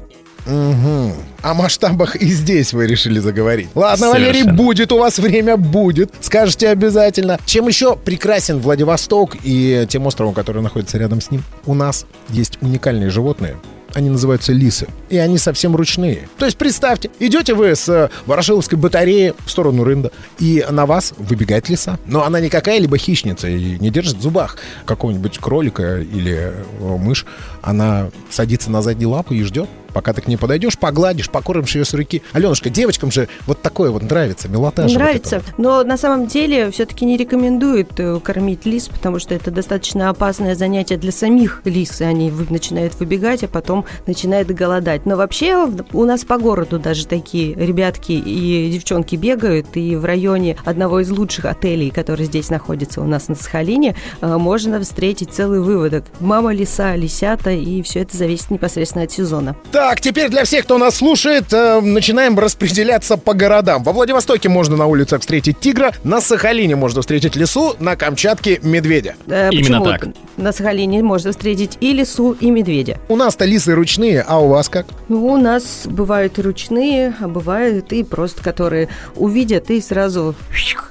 Мгм. 0.48 1.12
О 1.42 1.54
масштабах 1.54 2.16
и 2.16 2.26
здесь 2.26 2.72
вы 2.72 2.86
решили 2.86 3.18
заговорить. 3.20 3.68
Ладно, 3.74 4.08
Валерий, 4.08 4.40
Совершенно. 4.40 4.56
будет 4.56 4.92
у 4.92 4.98
вас 4.98 5.18
время, 5.18 5.56
будет. 5.56 6.12
Скажете 6.20 6.68
обязательно. 6.70 7.38
Чем 7.44 7.68
еще 7.68 7.96
прекрасен 7.96 8.58
Владивосток 8.58 9.36
и 9.44 9.86
тем 9.88 10.06
островом, 10.06 10.34
который 10.34 10.62
находится 10.62 10.98
рядом 10.98 11.20
с 11.20 11.30
ним? 11.30 11.44
У 11.66 11.74
нас 11.74 12.06
есть 12.30 12.58
уникальные 12.60 13.10
животные. 13.10 13.56
Они 13.94 14.10
называются 14.10 14.52
лисы. 14.52 14.86
И 15.08 15.16
они 15.16 15.38
совсем 15.38 15.74
ручные. 15.74 16.28
То 16.36 16.44
есть, 16.44 16.58
представьте, 16.58 17.10
идете 17.20 17.55
вы 17.55 17.74
с 17.74 17.88
э, 17.88 18.10
Ворошиловской 18.26 18.76
батареи 18.76 19.32
в 19.46 19.50
сторону 19.50 19.82
Рында, 19.82 20.10
и 20.38 20.64
на 20.70 20.84
вас 20.84 21.14
выбегает 21.17 21.70
лиса. 21.70 21.98
Но 22.05 22.22
она 22.24 22.38
не 22.38 22.50
какая-либо 22.50 22.98
хищница 22.98 23.48
и 23.48 23.78
не 23.78 23.90
держит 23.90 24.19
в 24.19 24.22
зубах 24.22 24.56
какого-нибудь 24.84 25.38
кролика 25.38 26.00
или 26.00 26.52
э, 26.52 26.96
мышь. 26.98 27.24
Она 27.62 28.10
садится 28.31 28.70
на 28.70 28.82
задние 28.82 29.08
лапы 29.08 29.36
и 29.36 29.43
ждет, 29.43 29.69
пока 29.98 30.12
ты 30.12 30.22
к 30.22 30.28
ней 30.28 30.36
подойдешь, 30.36 30.78
погладишь, 30.78 31.28
покормишь 31.28 31.74
ее 31.74 31.84
с 31.84 31.93
руки. 31.93 32.22
Аленушка, 32.32 32.70
девочкам 32.70 33.10
же 33.10 33.28
вот 33.46 33.62
такое 33.62 33.90
вот 33.90 34.05
нравится, 34.05 34.46
милота 34.48 34.86
же 34.86 34.94
вот 34.94 35.02
Нравится. 35.02 35.43
вот. 35.44 35.58
Но 35.58 35.82
на 35.82 35.96
самом 35.96 36.28
деле 36.28 36.70
все-таки 36.70 37.05
не 37.05 37.17
рекомендуют 37.17 37.98
э, 37.98 38.20
кормить 38.22 38.64
лис, 38.64 38.86
потому 38.86 39.19
что 39.19 39.34
это 39.34 39.50
достаточно 39.50 40.08
опасное 40.08 40.55
занятие 40.55 40.98
для 40.98 41.10
самих 41.10 41.62
лис. 41.64 42.00
И 42.00 42.05
Они 42.05 42.31
начинают 42.31 42.94
выбегать, 43.00 43.43
а 43.43 43.48
потом 43.48 43.86
начинают 44.06 44.46
голодать. 44.50 45.05
Но 45.05 45.17
вообще 45.17 45.69
у 45.93 46.05
нас 46.05 46.24
по 46.24 46.38
городу 46.38 46.78
даже 46.78 47.05
такие 47.05 47.55
ребятки 47.55 48.12
и 48.12 48.70
девчонки 48.72 49.17
бегают. 49.17 49.67
И 49.76 49.96
в 49.96 50.05
районе 50.05 50.56
одного 50.64 51.00
из 51.00 51.10
лучших 51.10 51.46
отелей, 51.46 51.90
который 51.90 52.26
здесь 52.26 52.50
находится 52.50 53.00
у 53.00 53.05
нас 53.05 53.26
на 53.26 53.34
Сахалине, 53.34 53.96
э, 54.20 54.36
можно 54.36 54.81
встретить 54.81 55.32
целый 55.32 55.58
выводок. 55.60 56.05
Мама 56.20 56.55
лиса, 56.55 56.94
лисята, 56.94 57.50
и 57.50 57.82
все 57.82 58.02
это 58.02 58.17
зависит 58.17 58.52
непосредственно 58.52 59.02
от 59.02 59.10
сезона. 59.10 59.56
Так, 59.88 60.02
теперь 60.02 60.28
для 60.28 60.44
всех, 60.44 60.64
кто 60.64 60.76
нас 60.76 60.96
слушает, 60.96 61.50
э, 61.50 61.80
начинаем 61.80 62.38
распределяться 62.38 63.16
по 63.16 63.32
городам. 63.32 63.82
Во 63.84 63.92
Владивостоке 63.92 64.50
можно 64.50 64.76
на 64.76 64.84
улицах 64.84 65.22
встретить 65.22 65.60
тигра, 65.60 65.92
на 66.04 66.20
Сахалине 66.20 66.76
можно 66.76 67.00
встретить 67.00 67.36
лису, 67.36 67.74
на 67.78 67.96
Камчатке 67.96 68.60
медведя. 68.62 69.14
Э, 69.26 69.48
Именно 69.50 69.80
почему? 69.80 69.84
так. 69.86 70.08
На 70.36 70.52
Сахалине 70.52 71.02
можно 71.02 71.30
встретить 71.30 71.78
и 71.80 71.94
лису, 71.94 72.32
и 72.32 72.50
медведя. 72.50 72.98
У 73.08 73.16
нас-то 73.16 73.46
лисы 73.46 73.74
ручные, 73.74 74.20
а 74.20 74.38
у 74.40 74.48
вас 74.48 74.68
как? 74.68 74.84
Ну, 75.08 75.24
у 75.24 75.38
нас 75.38 75.86
бывают 75.86 76.38
и 76.38 76.42
ручные, 76.42 77.14
а 77.18 77.26
бывают 77.26 77.90
и 77.94 78.04
просто, 78.04 78.44
которые 78.44 78.90
увидят 79.16 79.70
и 79.70 79.80
сразу 79.80 80.34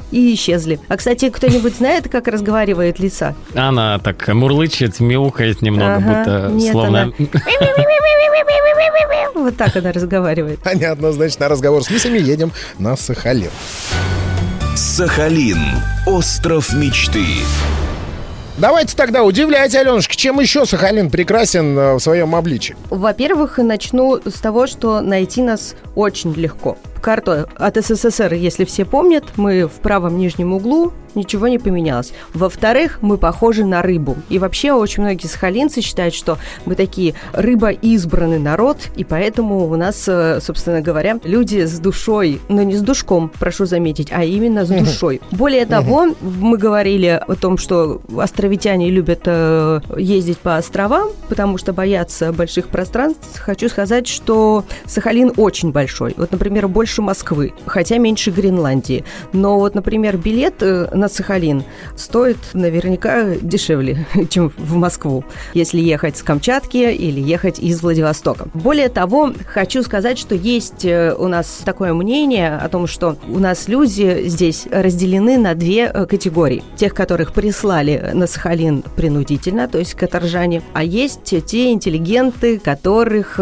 и 0.09 0.33
исчезли. 0.33 0.79
А, 0.87 0.97
кстати, 0.97 1.29
кто-нибудь 1.29 1.75
знает, 1.77 2.09
как 2.09 2.27
разговаривает 2.27 2.97
лиса? 2.97 3.35
Она 3.53 3.99
так 3.99 4.27
мурлычет, 4.29 4.99
мяукает 4.99 5.61
немного, 5.61 5.97
Ага, 5.97 6.07
будто 6.07 6.51
нет, 6.51 6.71
словно... 6.71 7.13
Вот 9.35 9.55
так 9.55 9.75
она 9.77 9.91
разговаривает. 9.91 10.59
Понятно, 10.59 11.11
значит, 11.11 11.39
на 11.39 11.47
разговор 11.47 11.83
с 11.83 11.89
лисами 11.89 12.19
едем 12.19 12.51
на 12.79 12.97
Сахалин. 12.97 13.51
Сахалин. 14.75 15.59
Остров 16.05 16.73
мечты. 16.73 17.23
Давайте 18.57 18.95
тогда 18.95 19.23
удивляйте, 19.23 19.79
Аленушка, 19.79 20.15
чем 20.15 20.39
еще 20.39 20.65
Сахалин 20.65 21.11
прекрасен 21.11 21.77
э, 21.77 21.93
в 21.93 21.99
своем 21.99 22.35
обличии? 22.35 22.75
Во-первых, 22.89 23.59
начну 23.59 24.19
с 24.25 24.39
того, 24.39 24.65
что 24.65 25.01
найти 25.01 25.43
нас 25.43 25.75
очень 25.93 26.33
легко. 26.33 26.75
Карту 27.01 27.47
от 27.55 27.77
СССР, 27.77 28.33
если 28.33 28.65
все 28.65 28.85
помнят, 28.85 29.23
мы 29.35 29.67
в 29.67 29.79
правом 29.81 30.17
нижнем 30.17 30.53
углу 30.53 30.93
ничего 31.17 31.47
не 31.47 31.59
поменялось. 31.59 32.13
Во-вторых, 32.33 32.99
мы 33.01 33.17
похожи 33.17 33.65
на 33.65 33.81
рыбу. 33.81 34.15
И 34.29 34.39
вообще 34.39 34.71
очень 34.71 35.03
многие 35.03 35.27
сахалинцы 35.27 35.81
считают, 35.81 36.13
что 36.13 36.37
мы 36.65 36.75
такие 36.75 37.15
рыба-избранный 37.33 38.39
народ, 38.39 38.77
и 38.95 39.03
поэтому 39.03 39.67
у 39.67 39.75
нас, 39.75 40.05
э, 40.07 40.39
собственно 40.41 40.81
говоря, 40.81 41.19
люди 41.23 41.65
с 41.65 41.79
душой, 41.79 42.39
но 42.47 42.63
не 42.63 42.75
с 42.75 42.81
душком, 42.81 43.31
прошу 43.39 43.65
заметить, 43.65 44.09
а 44.11 44.23
именно 44.23 44.65
с 44.65 44.69
душой. 44.69 45.21
Более 45.31 45.65
того, 45.65 46.07
мы 46.21 46.57
говорили 46.57 47.21
о 47.27 47.35
том, 47.35 47.57
что 47.57 48.01
островитяне 48.17 48.89
любят 48.89 49.21
э, 49.25 49.81
ездить 49.97 50.37
по 50.37 50.57
островам, 50.57 51.09
потому 51.27 51.57
что 51.57 51.73
боятся 51.73 52.31
больших 52.31 52.67
пространств. 52.67 53.39
Хочу 53.39 53.69
сказать, 53.69 54.07
что 54.07 54.63
Сахалин 54.85 55.33
очень 55.37 55.71
большой. 55.71 56.13
Вот, 56.17 56.31
например, 56.31 56.67
больше 56.67 56.86
Москвы, 57.01 57.53
хотя 57.65 57.97
меньше 57.97 58.31
Гренландии. 58.31 59.03
Но 59.33 59.59
вот, 59.59 59.75
например, 59.75 60.17
билет 60.17 60.55
э, 60.61 60.87
на 60.93 61.09
Сахалин 61.09 61.63
стоит 61.95 62.37
наверняка 62.53 63.35
дешевле, 63.41 64.05
чем 64.29 64.51
в 64.57 64.75
Москву, 64.75 65.23
если 65.53 65.79
ехать 65.79 66.17
с 66.17 66.23
Камчатки 66.23 66.77
или 66.77 67.19
ехать 67.19 67.59
из 67.59 67.81
Владивостока. 67.81 68.47
Более 68.53 68.89
того, 68.89 69.33
хочу 69.45 69.83
сказать, 69.83 70.17
что 70.17 70.35
есть 70.35 70.85
э, 70.85 71.13
у 71.17 71.27
нас 71.27 71.61
такое 71.65 71.93
мнение 71.93 72.55
о 72.55 72.67
том, 72.69 72.87
что 72.87 73.17
у 73.27 73.39
нас 73.39 73.67
люди 73.67 74.23
здесь 74.27 74.67
разделены 74.71 75.37
на 75.37 75.55
две 75.55 75.91
э, 75.93 76.05
категории. 76.05 76.63
Тех, 76.75 76.93
которых 76.93 77.33
прислали 77.33 78.11
на 78.13 78.27
Сахалин 78.27 78.83
принудительно, 78.95 79.67
то 79.67 79.77
есть 79.77 79.93
каторжане, 79.93 80.61
а 80.73 80.83
есть 80.83 81.45
те 81.45 81.71
интеллигенты, 81.71 82.59
которых, 82.59 83.39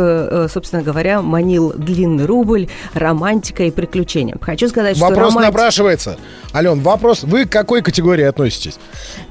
собственно 0.52 0.82
говоря, 0.82 1.22
манил 1.22 1.74
длинный 1.74 2.25
рубль, 2.25 2.68
романтика 3.36 3.63
и 3.63 3.72
приключения. 3.72 4.36
Хочу 4.39 4.70
сказать, 4.70 4.98
Вопрос 4.98 5.10
что 5.10 5.15
Вопрос 5.15 5.34
романти... 5.34 5.48
напрашивается. 5.48 6.18
Ален, 6.54 6.80
вопрос. 6.80 7.24
Вы 7.24 7.46
к 7.46 7.51
какой 7.51 7.82
категории 7.82 8.24
относитесь? 8.24 8.77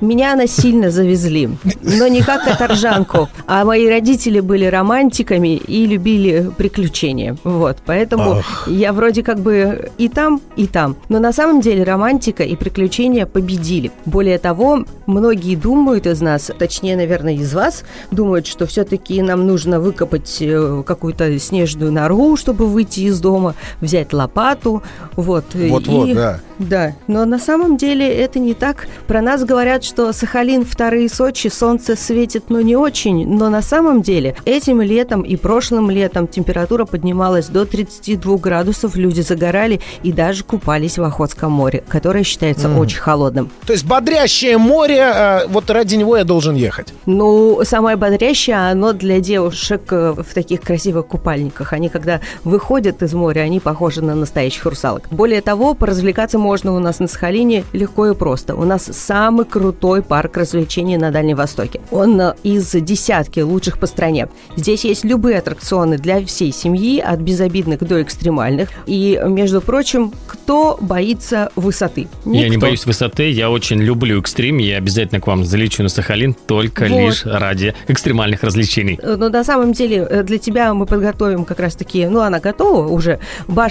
Меня 0.00 0.36
насильно 0.36 0.90
завезли, 0.90 1.48
но 1.80 2.06
не 2.08 2.22
как 2.22 2.44
каторжанку, 2.44 3.28
а 3.46 3.64
мои 3.64 3.88
родители 3.88 4.40
были 4.40 4.66
романтиками 4.66 5.56
и 5.56 5.86
любили 5.86 6.50
приключения. 6.56 7.36
Вот, 7.44 7.78
поэтому 7.86 8.32
Ах. 8.38 8.68
я 8.68 8.92
вроде 8.92 9.22
как 9.22 9.38
бы 9.40 9.90
и 9.96 10.08
там, 10.08 10.40
и 10.56 10.66
там. 10.66 10.96
Но 11.08 11.18
на 11.18 11.32
самом 11.32 11.62
деле 11.62 11.82
романтика 11.82 12.42
и 12.42 12.56
приключения 12.56 13.24
победили. 13.24 13.90
Более 14.04 14.38
того, 14.38 14.84
многие 15.06 15.56
думают 15.56 16.06
из 16.06 16.20
нас, 16.20 16.50
точнее, 16.58 16.96
наверное, 16.96 17.34
из 17.34 17.54
вас, 17.54 17.84
думают, 18.10 18.46
что 18.46 18.66
все-таки 18.66 19.22
нам 19.22 19.46
нужно 19.46 19.80
выкопать 19.80 20.38
э, 20.40 20.82
какую-то 20.86 21.38
снежную 21.38 21.90
нору, 21.90 22.36
чтобы 22.36 22.66
выйти 22.66 23.00
из 23.00 23.18
дома, 23.20 23.54
взять 23.80 23.93
лопату, 24.12 24.82
вот. 25.16 25.44
Вот-вот, 25.54 26.08
и... 26.08 26.14
да. 26.14 26.40
Да, 26.58 26.92
но 27.08 27.24
на 27.24 27.38
самом 27.38 27.76
деле 27.76 28.08
это 28.08 28.38
не 28.38 28.54
так. 28.54 28.86
Про 29.06 29.20
нас 29.20 29.44
говорят, 29.44 29.82
что 29.82 30.12
Сахалин 30.12 30.64
вторые 30.64 31.08
Сочи, 31.08 31.48
солнце 31.48 31.96
светит, 31.96 32.44
но 32.48 32.60
не 32.60 32.76
очень. 32.76 33.26
Но 33.26 33.48
на 33.50 33.62
самом 33.62 34.02
деле 34.02 34.36
этим 34.44 34.80
летом 34.80 35.22
и 35.22 35.36
прошлым 35.36 35.90
летом 35.90 36.28
температура 36.28 36.84
поднималась 36.84 37.48
до 37.48 37.66
32 37.66 38.36
градусов, 38.38 38.94
люди 38.94 39.20
загорали 39.20 39.80
и 40.02 40.12
даже 40.12 40.44
купались 40.44 40.98
в 40.98 41.02
Охотском 41.02 41.50
море, 41.50 41.82
которое 41.88 42.22
считается 42.22 42.68
mm. 42.68 42.78
очень 42.78 42.98
холодным. 42.98 43.50
То 43.66 43.72
есть 43.72 43.84
бодрящее 43.84 44.58
море, 44.58 44.98
э, 44.98 45.46
вот 45.48 45.68
ради 45.70 45.96
него 45.96 46.16
я 46.16 46.24
должен 46.24 46.54
ехать? 46.54 46.94
Ну, 47.06 47.60
самое 47.64 47.96
бодрящее, 47.96 48.70
оно 48.70 48.92
для 48.92 49.20
девушек 49.20 49.82
э, 49.90 50.14
в 50.16 50.34
таких 50.34 50.60
красивых 50.60 51.06
купальниках. 51.06 51.72
Они, 51.72 51.88
когда 51.88 52.20
выходят 52.44 53.02
из 53.02 53.12
моря, 53.12 53.40
они 53.40 53.58
похожи 53.60 53.83
на 54.02 54.14
настоящих 54.14 54.64
русалок. 54.66 55.08
Более 55.10 55.40
того, 55.40 55.74
поразвлекаться 55.74 56.38
можно 56.38 56.74
у 56.74 56.78
нас 56.78 56.98
на 56.98 57.08
Сахалине 57.08 57.64
легко 57.72 58.08
и 58.08 58.14
просто. 58.14 58.54
У 58.54 58.64
нас 58.64 58.84
самый 58.84 59.44
крутой 59.44 60.02
парк 60.02 60.36
развлечений 60.36 60.96
на 60.96 61.10
Дальнем 61.10 61.36
Востоке. 61.36 61.80
Он 61.90 62.20
э, 62.20 62.34
из 62.42 62.70
десятки 62.72 63.40
лучших 63.40 63.78
по 63.78 63.86
стране. 63.86 64.28
Здесь 64.56 64.84
есть 64.84 65.04
любые 65.04 65.38
аттракционы 65.38 65.98
для 65.98 66.24
всей 66.24 66.52
семьи, 66.52 67.00
от 67.00 67.20
безобидных 67.20 67.80
до 67.80 68.02
экстремальных. 68.02 68.70
И, 68.86 69.20
между 69.26 69.60
прочим, 69.60 70.12
кто 70.26 70.78
боится 70.80 71.50
высоты? 71.56 72.08
Никто. 72.24 72.40
Я 72.40 72.48
не 72.48 72.56
боюсь 72.56 72.86
высоты, 72.86 73.30
я 73.30 73.50
очень 73.50 73.80
люблю 73.80 74.20
экстрим, 74.20 74.58
я 74.58 74.78
обязательно 74.78 75.20
к 75.20 75.26
вам 75.26 75.44
залечу 75.44 75.82
на 75.82 75.88
Сахалин 75.88 76.34
только 76.34 76.84
вот. 76.84 76.90
лишь 76.90 77.24
ради 77.24 77.74
экстремальных 77.88 78.42
развлечений. 78.42 78.98
Но 79.02 79.16
ну, 79.16 79.28
на 79.28 79.44
самом 79.44 79.72
деле 79.72 80.06
э, 80.08 80.22
для 80.22 80.38
тебя 80.38 80.74
мы 80.74 80.86
подготовим 80.86 81.44
как 81.44 81.60
раз-таки, 81.60 82.06
ну, 82.06 82.20
она 82.20 82.40
готова 82.40 82.88
уже, 82.88 83.20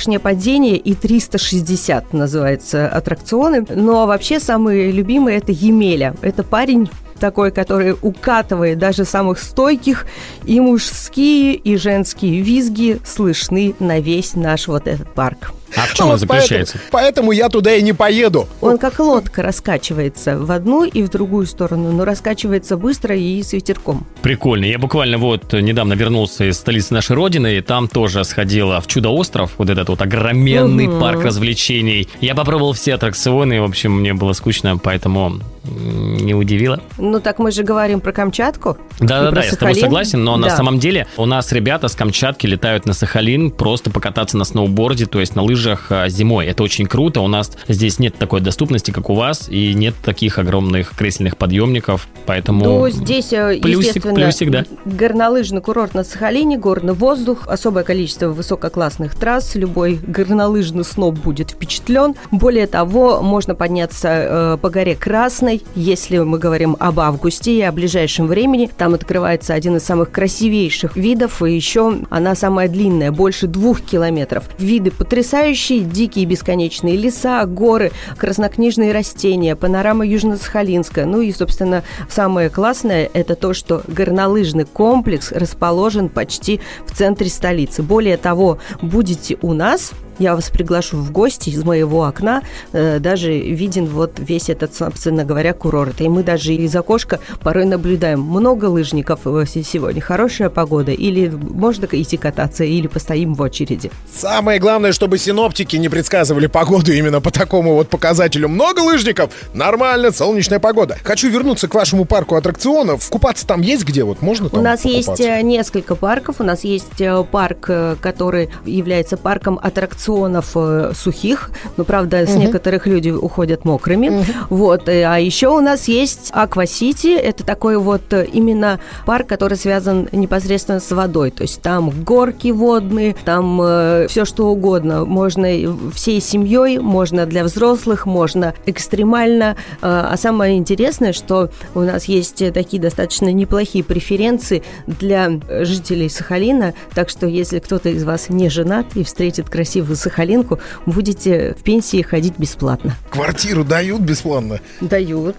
башня 0.03 0.19
падения 0.19 0.75
и 0.75 0.95
360 0.95 2.13
называется 2.13 2.63
нравятся 2.63 2.87
аттракционы. 2.87 3.65
Но 3.69 4.05
вообще 4.05 4.39
самые 4.39 4.91
любимые 4.91 5.37
это 5.37 5.51
Емеля. 5.51 6.15
Это 6.21 6.43
парень 6.43 6.89
такой, 7.23 7.51
который 7.51 7.95
укатывает 8.01 8.79
даже 8.79 9.05
самых 9.05 9.39
стойких, 9.39 10.07
и 10.43 10.59
мужские, 10.59 11.53
и 11.53 11.77
женские 11.77 12.41
визги 12.41 12.99
слышны 13.05 13.75
на 13.79 14.01
весь 14.01 14.35
наш 14.35 14.67
вот 14.67 14.87
этот 14.87 15.07
парк. 15.13 15.53
А 15.73 15.87
в 15.87 15.93
чем 15.93 16.09
он 16.09 16.17
заключается? 16.17 16.77
Поэтому, 16.91 16.91
поэтому 16.91 17.31
я 17.31 17.47
туда 17.47 17.73
и 17.75 17.81
не 17.81 17.93
поеду. 17.93 18.45
Он 18.59 18.77
как 18.77 18.99
лодка 18.99 19.41
раскачивается 19.41 20.37
в 20.37 20.51
одну 20.51 20.83
и 20.83 21.01
в 21.01 21.09
другую 21.09 21.45
сторону, 21.45 21.93
но 21.93 22.03
раскачивается 22.03 22.75
быстро 22.75 23.15
и 23.15 23.41
с 23.41 23.53
ветерком. 23.53 24.05
Прикольно. 24.21 24.65
Я 24.65 24.77
буквально 24.77 25.17
вот 25.17 25.53
недавно 25.53 25.93
вернулся 25.93 26.49
из 26.49 26.57
столицы 26.57 26.93
нашей 26.93 27.15
родины, 27.15 27.55
и 27.55 27.61
там 27.61 27.87
тоже 27.87 28.25
сходила 28.25 28.81
в 28.81 28.87
Чудо-остров, 28.87 29.53
вот 29.57 29.69
этот 29.69 29.87
вот 29.87 30.01
огроменный 30.01 30.87
угу. 30.87 30.99
парк 30.99 31.23
развлечений. 31.23 32.09
Я 32.19 32.35
попробовал 32.35 32.73
все 32.73 32.95
аттракционы, 32.95 33.61
в 33.61 33.63
общем, 33.63 33.93
мне 33.93 34.13
было 34.13 34.33
скучно, 34.33 34.77
поэтому 34.77 35.39
не 35.63 36.33
удивило. 36.33 36.81
Ну 36.97 37.19
так 37.19 37.39
мы 37.39 37.51
же 37.51 37.63
говорим 37.63 38.01
про 38.01 38.11
Камчатку. 38.11 38.77
Да-да-да, 38.99 39.43
я 39.43 39.51
с 39.51 39.57
тобой 39.57 39.75
согласен, 39.75 40.23
но 40.23 40.35
да. 40.35 40.47
на 40.47 40.49
самом 40.49 40.79
деле 40.79 41.07
у 41.17 41.25
нас 41.25 41.51
ребята 41.51 41.87
с 41.87 41.95
Камчатки 41.95 42.45
летают 42.47 42.85
на 42.85 42.93
Сахалин 42.93 43.51
просто 43.51 43.89
покататься 43.89 44.37
на 44.37 44.43
сноуборде, 44.43 45.05
то 45.05 45.19
есть 45.19 45.35
на 45.35 45.43
лыжах 45.43 45.91
а, 45.91 46.09
зимой. 46.09 46.47
Это 46.47 46.63
очень 46.63 46.85
круто. 46.85 47.21
У 47.21 47.27
нас 47.27 47.51
здесь 47.67 47.99
нет 47.99 48.15
такой 48.17 48.41
доступности, 48.41 48.91
как 48.91 49.09
у 49.09 49.15
вас, 49.15 49.47
и 49.49 49.73
нет 49.73 49.95
таких 50.03 50.37
огромных 50.37 50.95
кресельных 50.95 51.37
подъемников, 51.37 52.07
поэтому... 52.25 52.65
Ну, 52.65 52.89
здесь, 52.89 53.31
э, 53.31 53.59
плюсик, 53.61 53.95
естественно, 53.95 54.15
плюсик, 54.15 54.51
да. 54.51 54.65
горнолыжный 54.85 55.61
курорт 55.61 55.93
на 55.93 56.03
Сахалине, 56.03 56.57
горный 56.57 56.93
воздух, 56.93 57.47
особое 57.47 57.83
количество 57.83 58.27
высококлассных 58.27 59.15
трасс, 59.15 59.55
любой 59.55 59.99
горнолыжный 60.05 60.83
сноб 60.83 61.15
будет 61.15 61.51
впечатлен. 61.51 62.15
Более 62.31 62.67
того, 62.67 63.21
можно 63.21 63.55
подняться 63.55 64.09
э, 64.09 64.57
по 64.61 64.69
горе 64.69 64.95
Красной, 64.95 65.52
если 65.75 66.19
мы 66.19 66.39
говорим 66.39 66.75
об 66.79 66.99
августе 66.99 67.57
и 67.57 67.61
о 67.61 67.71
ближайшем 67.71 68.27
времени. 68.27 68.69
Там 68.77 68.93
открывается 68.93 69.53
один 69.53 69.77
из 69.77 69.83
самых 69.83 70.11
красивейших 70.11 70.95
видов, 70.95 71.41
и 71.41 71.53
еще 71.53 71.99
она 72.09 72.35
самая 72.35 72.67
длинная, 72.67 73.11
больше 73.11 73.47
двух 73.47 73.81
километров. 73.81 74.45
Виды 74.57 74.91
потрясающие, 74.91 75.79
дикие 75.81 76.25
бесконечные 76.25 76.95
леса, 76.95 77.45
горы, 77.45 77.91
краснокнижные 78.17 78.91
растения, 78.91 79.55
панорама 79.55 80.05
Южно-Сахалинска. 80.05 81.05
Ну 81.05 81.21
и, 81.21 81.31
собственно, 81.31 81.83
самое 82.09 82.49
классное– 82.49 83.09
это 83.13 83.35
то, 83.35 83.53
что 83.53 83.83
горнолыжный 83.87 84.65
комплекс 84.65 85.31
расположен 85.31 86.09
почти 86.09 86.61
в 86.85 86.95
центре 86.95 87.29
столицы. 87.29 87.83
Более 87.83 88.17
того, 88.17 88.59
будете 88.81 89.37
у 89.41 89.53
нас, 89.53 89.91
я 90.19 90.35
вас 90.35 90.49
приглашу 90.49 90.97
в 90.97 91.11
гости 91.11 91.49
из 91.49 91.63
моего 91.63 92.05
окна, 92.05 92.43
э, 92.71 92.99
даже 92.99 93.37
виден 93.37 93.85
вот 93.85 94.13
весь 94.17 94.49
этот, 94.49 94.75
собственно 94.75 95.25
говоря, 95.25 95.53
курорт. 95.53 96.01
И 96.01 96.09
мы 96.09 96.23
даже 96.23 96.53
из 96.53 96.75
окошка 96.75 97.19
порой 97.41 97.65
наблюдаем, 97.65 98.21
много 98.21 98.65
лыжников 98.65 99.21
э, 99.25 99.45
сегодня, 99.45 100.01
хорошая 100.01 100.49
погода, 100.49 100.91
или 100.91 101.27
можно 101.29 101.87
идти 101.91 102.17
кататься, 102.17 102.63
или 102.63 102.87
постоим 102.87 103.33
в 103.33 103.41
очереди. 103.41 103.91
Самое 104.13 104.59
главное, 104.59 104.91
чтобы 104.91 105.17
синоптики 105.17 105.75
не 105.75 105.89
предсказывали 105.89 106.47
погоду 106.47 106.91
именно 106.91 107.21
по 107.21 107.31
такому 107.31 107.73
вот 107.73 107.89
показателю. 107.89 108.47
Много 108.47 108.79
лыжников, 108.81 109.31
нормально, 109.53 110.11
солнечная 110.11 110.59
погода. 110.59 110.97
Хочу 111.03 111.29
вернуться 111.29 111.67
к 111.67 111.75
вашему 111.75 112.05
парку 112.05 112.35
аттракционов. 112.35 113.09
Купаться 113.09 113.47
там 113.47 113.61
есть 113.61 113.85
где? 113.85 114.03
Вот 114.03 114.21
можно 114.21 114.49
там 114.49 114.59
У 114.59 114.63
нас 114.63 114.81
покупаться? 114.81 115.11
есть 115.11 115.21
э, 115.21 115.41
несколько 115.41 115.95
парков. 115.95 116.35
У 116.39 116.43
нас 116.43 116.63
есть 116.63 117.01
парк, 117.31 117.69
который 118.01 118.49
является 118.65 119.17
парком 119.17 119.59
аттракционов 119.61 120.02
аттракционов 120.03 120.51
э, 120.55 120.91
сухих, 120.95 121.51
но, 121.77 121.83
правда, 121.83 122.25
с 122.25 122.31
угу. 122.31 122.39
некоторых 122.39 122.87
люди 122.87 123.09
уходят 123.09 123.65
мокрыми. 123.65 124.09
Угу. 124.09 124.25
Вот. 124.49 124.89
Э, 124.89 125.03
а 125.05 125.19
еще 125.19 125.47
у 125.47 125.61
нас 125.61 125.87
есть 125.87 126.29
Аквасити. 126.33 127.15
Это 127.15 127.43
такой 127.45 127.77
вот 127.77 128.01
э, 128.11 128.25
именно 128.31 128.79
парк, 129.05 129.27
который 129.27 129.57
связан 129.57 130.09
непосредственно 130.11 130.79
с 130.79 130.91
водой. 130.91 131.31
То 131.31 131.43
есть 131.43 131.61
там 131.61 131.89
горки 132.03 132.49
водные, 132.49 133.15
там 133.25 133.59
э, 133.61 134.07
все 134.09 134.25
что 134.25 134.47
угодно. 134.47 135.05
Можно 135.05 135.47
всей 135.93 136.21
семьей, 136.21 136.79
можно 136.79 137.25
для 137.25 137.43
взрослых, 137.43 138.05
можно 138.05 138.53
экстремально. 138.65 139.55
Э, 139.81 140.11
а 140.11 140.17
самое 140.17 140.57
интересное, 140.57 141.13
что 141.13 141.49
у 141.75 141.81
нас 141.81 142.05
есть 142.05 142.53
такие 142.53 142.81
достаточно 142.81 143.31
неплохие 143.31 143.83
преференции 143.83 144.63
для 144.87 145.31
жителей 145.61 146.09
Сахалина. 146.09 146.73
Так 146.93 147.09
что 147.09 147.27
если 147.27 147.59
кто-то 147.59 147.89
из 147.89 148.03
вас 148.03 148.29
не 148.29 148.49
женат 148.49 148.85
и 148.95 149.03
встретит 149.03 149.49
красивую 149.49 149.92
Сахалинку, 149.95 150.59
будете 150.85 151.55
в 151.59 151.63
пенсии 151.63 152.01
ходить 152.01 152.37
бесплатно. 152.37 152.95
Квартиру 153.09 153.63
дают 153.63 154.01
бесплатно? 154.01 154.59
Дают. 154.81 155.35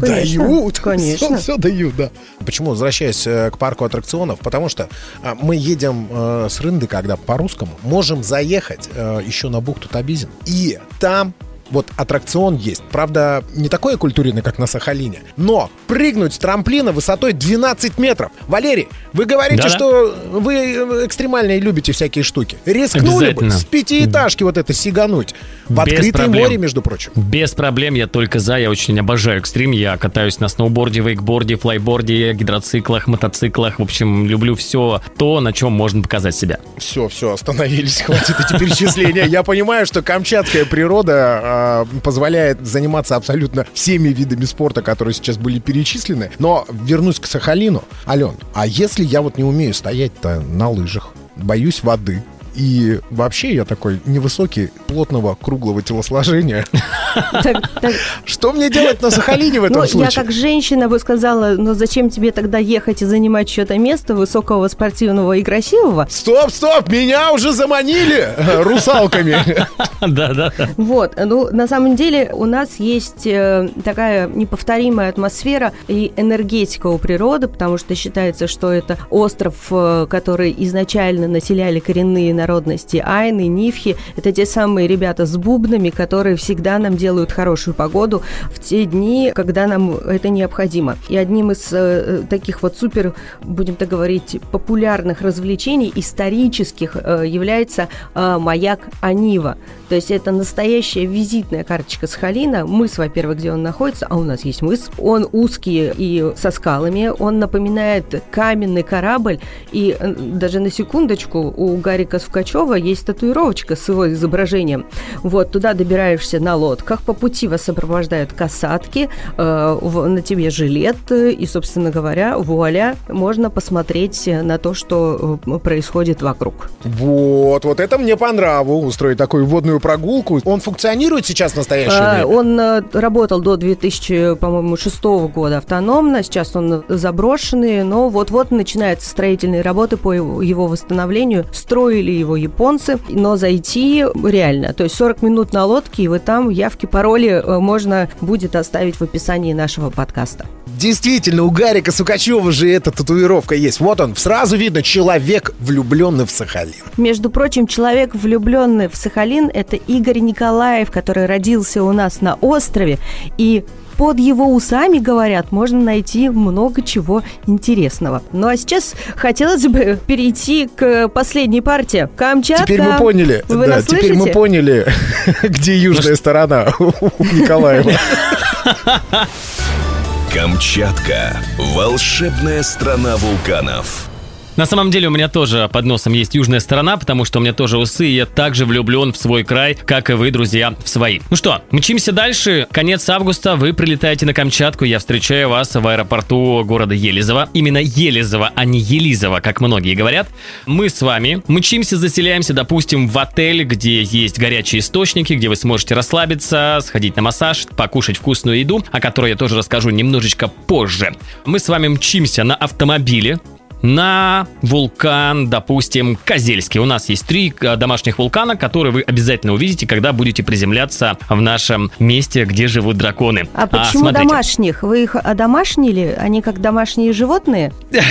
Конечно, 0.00 0.46
дают? 0.46 0.78
Конечно. 0.82 1.26
Все, 1.26 1.36
все 1.36 1.56
дают, 1.56 1.96
да. 1.96 2.10
Почему? 2.44 2.70
Возвращаясь 2.70 3.26
э, 3.26 3.50
к 3.50 3.58
парку 3.58 3.84
аттракционов, 3.84 4.38
потому 4.40 4.68
что 4.68 4.88
а, 5.22 5.34
мы 5.34 5.56
едем 5.56 6.08
э, 6.10 6.48
с 6.50 6.60
рынды, 6.60 6.86
когда 6.86 7.16
по-русскому, 7.16 7.72
можем 7.82 8.22
заехать 8.22 8.88
э, 8.94 9.20
еще 9.24 9.48
на 9.48 9.60
бухту 9.60 9.88
Табизин. 9.88 10.30
И 10.46 10.78
там 10.98 11.34
вот 11.72 11.86
аттракцион 11.96 12.56
есть. 12.56 12.82
Правда, 12.92 13.42
не 13.54 13.68
такой 13.68 13.96
культурный, 13.96 14.42
как 14.42 14.58
на 14.58 14.66
Сахалине. 14.66 15.20
Но 15.36 15.70
прыгнуть 15.86 16.34
с 16.34 16.38
трамплина 16.38 16.92
высотой 16.92 17.32
12 17.32 17.98
метров. 17.98 18.30
Валерий, 18.46 18.88
вы 19.12 19.24
говорите, 19.24 19.62
Да-да. 19.62 19.74
что 19.74 20.14
вы 20.30 20.54
э, 20.54 21.06
экстремальные 21.06 21.58
любите 21.60 21.92
всякие 21.92 22.22
штуки. 22.24 22.56
Рискнули 22.64 23.32
бы 23.32 23.50
с 23.50 23.64
пятиэтажки 23.64 24.42
вот 24.44 24.56
это 24.58 24.72
сигануть. 24.72 25.34
В 25.68 25.74
Без 25.84 25.94
открытое 25.94 26.12
проблем. 26.12 26.42
море, 26.44 26.56
между 26.58 26.82
прочим. 26.82 27.12
Без 27.16 27.52
проблем, 27.52 27.94
я 27.94 28.06
только 28.06 28.38
за. 28.38 28.56
Я 28.58 28.70
очень 28.70 28.98
обожаю 29.00 29.38
экстрим. 29.38 29.70
Я 29.72 29.96
катаюсь 29.96 30.38
на 30.40 30.48
сноуборде, 30.48 31.00
вейкборде, 31.00 31.56
флайборде, 31.56 32.32
гидроциклах, 32.34 33.06
мотоциклах. 33.06 33.78
В 33.78 33.82
общем, 33.82 34.26
люблю 34.26 34.54
все 34.54 35.00
то, 35.16 35.40
на 35.40 35.52
чем 35.52 35.72
можно 35.72 36.02
показать 36.02 36.34
себя. 36.36 36.58
Все, 36.78 37.08
все, 37.08 37.32
остановились. 37.32 38.00
Хватит 38.06 38.36
эти 38.38 38.58
перечисления. 38.58 39.24
Я 39.24 39.42
понимаю, 39.42 39.86
что 39.86 40.02
камчатская 40.02 40.64
природа 40.64 41.40
а, 41.42 41.61
Э, 41.62 41.84
позволяет 42.02 42.66
заниматься 42.66 43.16
абсолютно 43.16 43.66
всеми 43.72 44.08
видами 44.08 44.44
спорта, 44.44 44.82
которые 44.82 45.14
сейчас 45.14 45.36
были 45.36 45.58
перечислены. 45.58 46.30
Но 46.38 46.66
вернусь 46.68 47.20
к 47.20 47.26
Сахалину. 47.26 47.84
Ален, 48.06 48.34
а 48.54 48.66
если 48.66 49.04
я 49.04 49.22
вот 49.22 49.38
не 49.38 49.44
умею 49.44 49.74
стоять-то 49.74 50.40
на 50.40 50.68
лыжах, 50.68 51.10
боюсь 51.36 51.82
воды, 51.82 52.22
и 52.54 53.00
вообще 53.10 53.54
я 53.54 53.64
такой 53.64 54.00
невысокий, 54.04 54.70
плотного, 54.86 55.34
круглого 55.34 55.82
телосложения. 55.82 56.66
Что 58.24 58.52
мне 58.52 58.70
делать 58.70 59.02
на 59.02 59.10
Сахалине 59.10 59.60
в 59.60 59.64
этом 59.64 59.82
ну, 59.82 59.86
случае? 59.86 60.10
Я 60.14 60.22
как 60.22 60.32
женщина 60.32 60.88
бы 60.88 60.98
сказала, 60.98 61.54
но 61.56 61.74
зачем 61.74 62.10
тебе 62.10 62.32
тогда 62.32 62.58
ехать 62.58 63.02
и 63.02 63.04
занимать 63.04 63.48
что-то 63.48 63.78
место 63.78 64.14
высокого, 64.14 64.68
спортивного 64.68 65.34
и 65.34 65.42
красивого? 65.42 66.06
Стоп, 66.10 66.50
стоп, 66.50 66.88
меня 66.88 67.32
уже 67.32 67.52
заманили 67.52 68.28
русалками. 68.62 69.36
Да, 70.08 70.34
да. 70.34 70.52
Вот, 70.76 71.14
ну, 71.16 71.48
на 71.52 71.68
самом 71.68 71.94
деле 71.94 72.30
у 72.32 72.44
нас 72.44 72.80
есть 72.80 73.24
э, 73.24 73.68
такая 73.84 74.26
неповторимая 74.26 75.10
атмосфера 75.10 75.72
и 75.86 76.12
энергетика 76.16 76.88
у 76.88 76.98
природы, 76.98 77.46
потому 77.46 77.78
что 77.78 77.94
считается, 77.94 78.48
что 78.48 78.72
это 78.72 78.98
остров, 79.10 79.54
э, 79.70 80.06
который 80.10 80.52
изначально 80.58 81.28
населяли 81.28 81.78
коренные 81.78 82.34
народности 82.34 83.02
айны, 83.04 83.46
нифхи. 83.46 83.96
Это 84.16 84.32
те 84.32 84.44
самые 84.44 84.88
ребята 84.88 85.24
с 85.24 85.36
бубнами, 85.36 85.90
которые 85.90 86.34
всегда 86.34 86.78
нам 86.78 86.96
делают 87.02 87.32
хорошую 87.32 87.74
погоду 87.74 88.22
в 88.54 88.60
те 88.60 88.84
дни, 88.84 89.32
когда 89.34 89.66
нам 89.66 89.96
это 89.96 90.28
необходимо. 90.28 90.96
И 91.08 91.16
одним 91.16 91.50
из 91.50 91.72
э, 91.72 92.22
таких 92.30 92.62
вот 92.62 92.76
супер, 92.78 93.14
будем 93.42 93.74
так 93.74 93.88
говорить, 93.88 94.40
популярных 94.52 95.20
развлечений, 95.20 95.92
исторических, 95.96 96.96
э, 96.96 97.24
является 97.26 97.88
э, 98.14 98.38
маяк 98.38 98.80
Анива. 99.00 99.56
То 99.88 99.96
есть 99.96 100.12
это 100.12 100.30
настоящая 100.30 101.06
визитная 101.06 101.64
карточка 101.64 102.06
Сахалина. 102.06 102.64
Мыс, 102.66 102.98
во-первых, 102.98 103.38
где 103.38 103.52
он 103.52 103.62
находится, 103.64 104.06
а 104.08 104.16
у 104.16 104.22
нас 104.22 104.44
есть 104.44 104.62
мыс. 104.62 104.88
Он 104.98 105.28
узкий 105.32 105.90
и 105.94 106.32
со 106.36 106.52
скалами. 106.52 107.10
Он 107.18 107.40
напоминает 107.40 108.22
каменный 108.30 108.84
корабль. 108.84 109.40
И 109.72 109.96
э, 109.98 110.14
даже 110.14 110.60
на 110.60 110.70
секундочку 110.70 111.52
у 111.56 111.76
Гарика 111.78 112.20
Сукачева 112.20 112.74
есть 112.74 113.06
татуировочка 113.06 113.74
с 113.74 113.88
его 113.88 114.12
изображением. 114.12 114.86
Вот, 115.24 115.50
туда 115.50 115.74
добираешься 115.74 116.38
на 116.38 116.54
лодках. 116.54 116.91
По 117.00 117.12
пути 117.14 117.48
вас 117.48 117.62
сопровождают 117.62 118.32
касатки. 118.32 119.08
Э, 119.36 119.78
на 119.82 120.22
тебе 120.22 120.50
жилет. 120.50 121.10
И, 121.10 121.46
собственно 121.46 121.90
говоря, 121.90 122.38
вуаля, 122.38 122.96
можно 123.08 123.50
посмотреть 123.50 124.26
на 124.26 124.58
то, 124.58 124.74
что 124.74 125.38
э, 125.46 125.58
происходит 125.58 126.22
вокруг. 126.22 126.70
Вот, 126.84 127.64
вот 127.64 127.80
это 127.80 127.98
мне 127.98 128.16
по 128.16 128.30
нраву. 128.32 128.82
Устроить 128.82 129.18
такую 129.18 129.46
водную 129.46 129.80
прогулку. 129.80 130.40
Он 130.44 130.60
функционирует 130.60 131.26
сейчас 131.26 131.52
в 131.52 131.56
настоящее 131.56 132.00
время? 132.00 132.26
Он 132.26 132.60
э, 132.60 132.82
работал 132.92 133.40
до 133.40 133.56
2000, 133.56 134.36
по-моему, 134.36 134.76
шестого 134.76 135.28
года 135.28 135.58
автономно. 135.58 136.22
Сейчас 136.22 136.54
он 136.56 136.84
заброшенный, 136.88 137.84
но 137.84 138.08
вот-вот 138.08 138.50
начинаются 138.50 139.08
строительные 139.08 139.62
работы 139.62 139.96
по 139.96 140.12
его 140.12 140.66
восстановлению. 140.66 141.46
Строили 141.52 142.10
его 142.10 142.36
японцы, 142.36 142.98
но 143.08 143.36
зайти 143.36 144.04
реально. 144.24 144.72
То 144.72 144.84
есть 144.84 144.94
40 144.96 145.22
минут 145.22 145.52
на 145.52 145.64
лодке, 145.64 146.04
и 146.04 146.08
вы 146.08 146.18
там 146.18 146.48
явки, 146.48 146.81
пароли 146.86 147.28
э, 147.28 147.58
можно 147.58 148.08
будет 148.20 148.56
оставить 148.56 148.96
в 148.96 149.02
описании 149.02 149.52
нашего 149.52 149.90
подкаста. 149.90 150.46
Действительно, 150.82 151.44
у 151.44 151.50
Гарика 151.52 151.92
Сукачева 151.92 152.50
же 152.50 152.68
эта 152.68 152.90
татуировка 152.90 153.54
есть. 153.54 153.78
Вот 153.78 154.00
он, 154.00 154.16
сразу 154.16 154.56
видно, 154.56 154.82
человек, 154.82 155.54
влюбленный 155.60 156.26
в 156.26 156.30
Сахалин. 156.32 156.74
Между 156.96 157.30
прочим, 157.30 157.68
человек, 157.68 158.16
влюбленный 158.16 158.88
в 158.88 158.96
Сахалин, 158.96 159.48
это 159.54 159.76
Игорь 159.76 160.18
Николаев, 160.18 160.90
который 160.90 161.26
родился 161.26 161.84
у 161.84 161.92
нас 161.92 162.20
на 162.20 162.34
острове. 162.34 162.98
И 163.38 163.64
под 163.96 164.18
его 164.18 164.52
усами, 164.52 164.98
говорят, 164.98 165.52
можно 165.52 165.80
найти 165.80 166.28
много 166.28 166.82
чего 166.82 167.22
интересного. 167.46 168.20
Ну 168.32 168.48
а 168.48 168.56
сейчас 168.56 168.94
хотелось 169.14 169.68
бы 169.68 170.00
перейти 170.04 170.66
к 170.66 171.06
последней 171.06 171.60
партии. 171.60 172.08
Камчатка. 172.16 172.64
Теперь 172.64 172.82
мы 172.82 172.98
поняли. 172.98 173.44
Вы 173.46 173.68
да, 173.68 173.82
теперь 173.82 174.14
мы 174.14 174.32
поняли, 174.32 174.88
где 175.44 175.76
южная 175.76 176.16
сторона 176.16 176.72
у 176.80 176.90
Николаева. 177.22 177.92
Камчатка. 180.34 181.36
Волшебная 181.58 182.62
страна 182.62 183.18
вулканов. 183.18 184.11
На 184.56 184.66
самом 184.66 184.90
деле 184.90 185.08
у 185.08 185.10
меня 185.10 185.28
тоже 185.28 185.70
под 185.72 185.86
носом 185.86 186.12
есть 186.12 186.34
южная 186.34 186.60
сторона, 186.60 186.98
потому 186.98 187.24
что 187.24 187.38
у 187.38 187.42
меня 187.42 187.54
тоже 187.54 187.78
усы, 187.78 188.06
и 188.06 188.14
я 188.14 188.26
также 188.26 188.66
влюблен 188.66 189.12
в 189.12 189.16
свой 189.16 189.44
край, 189.44 189.74
как 189.74 190.10
и 190.10 190.12
вы, 190.12 190.30
друзья, 190.30 190.74
в 190.84 190.88
свои. 190.88 191.20
Ну 191.30 191.36
что, 191.36 191.62
мчимся 191.70 192.12
дальше. 192.12 192.66
Конец 192.70 193.08
августа, 193.08 193.56
вы 193.56 193.72
прилетаете 193.72 194.26
на 194.26 194.34
Камчатку, 194.34 194.84
я 194.84 194.98
встречаю 194.98 195.48
вас 195.48 195.74
в 195.74 195.86
аэропорту 195.86 196.64
города 196.66 196.94
Елизово. 196.94 197.48
Именно 197.54 197.78
Елизово, 197.78 198.52
а 198.54 198.64
не 198.66 198.78
Елизово, 198.78 199.40
как 199.40 199.62
многие 199.62 199.94
говорят. 199.94 200.28
Мы 200.66 200.90
с 200.90 201.00
вами 201.00 201.42
мчимся, 201.48 201.96
заселяемся, 201.96 202.52
допустим, 202.52 203.08
в 203.08 203.18
отель, 203.18 203.64
где 203.64 204.02
есть 204.02 204.38
горячие 204.38 204.80
источники, 204.80 205.32
где 205.32 205.48
вы 205.48 205.56
сможете 205.56 205.94
расслабиться, 205.94 206.78
сходить 206.82 207.16
на 207.16 207.22
массаж, 207.22 207.66
покушать 207.74 208.18
вкусную 208.18 208.58
еду, 208.58 208.84
о 208.92 209.00
которой 209.00 209.30
я 209.30 209.36
тоже 209.36 209.56
расскажу 209.56 209.88
немножечко 209.88 210.48
позже. 210.48 211.14
Мы 211.46 211.58
с 211.58 211.68
вами 211.68 211.88
мчимся 211.88 212.44
на 212.44 212.54
автомобиле, 212.54 213.38
на 213.82 214.46
вулкан, 214.62 215.50
допустим, 215.50 216.16
Козельский. 216.24 216.80
У 216.80 216.84
нас 216.84 217.08
есть 217.08 217.26
три 217.26 217.52
э, 217.60 217.76
домашних 217.76 218.18
вулкана, 218.18 218.56
которые 218.56 218.92
вы 218.92 219.02
обязательно 219.02 219.52
увидите, 219.52 219.86
когда 219.86 220.12
будете 220.12 220.42
приземляться 220.42 221.18
в 221.28 221.40
нашем 221.40 221.90
месте, 221.98 222.44
где 222.44 222.68
живут 222.68 222.96
драконы. 222.96 223.48
А, 223.54 223.64
а 223.64 223.66
почему 223.66 224.06
а, 224.06 224.12
домашних? 224.12 224.82
Вы 224.82 225.02
их 225.04 225.16
одомашнили? 225.16 226.16
Они 226.18 226.42
как 226.42 226.60
домашние 226.60 227.12
животные? 227.12 227.72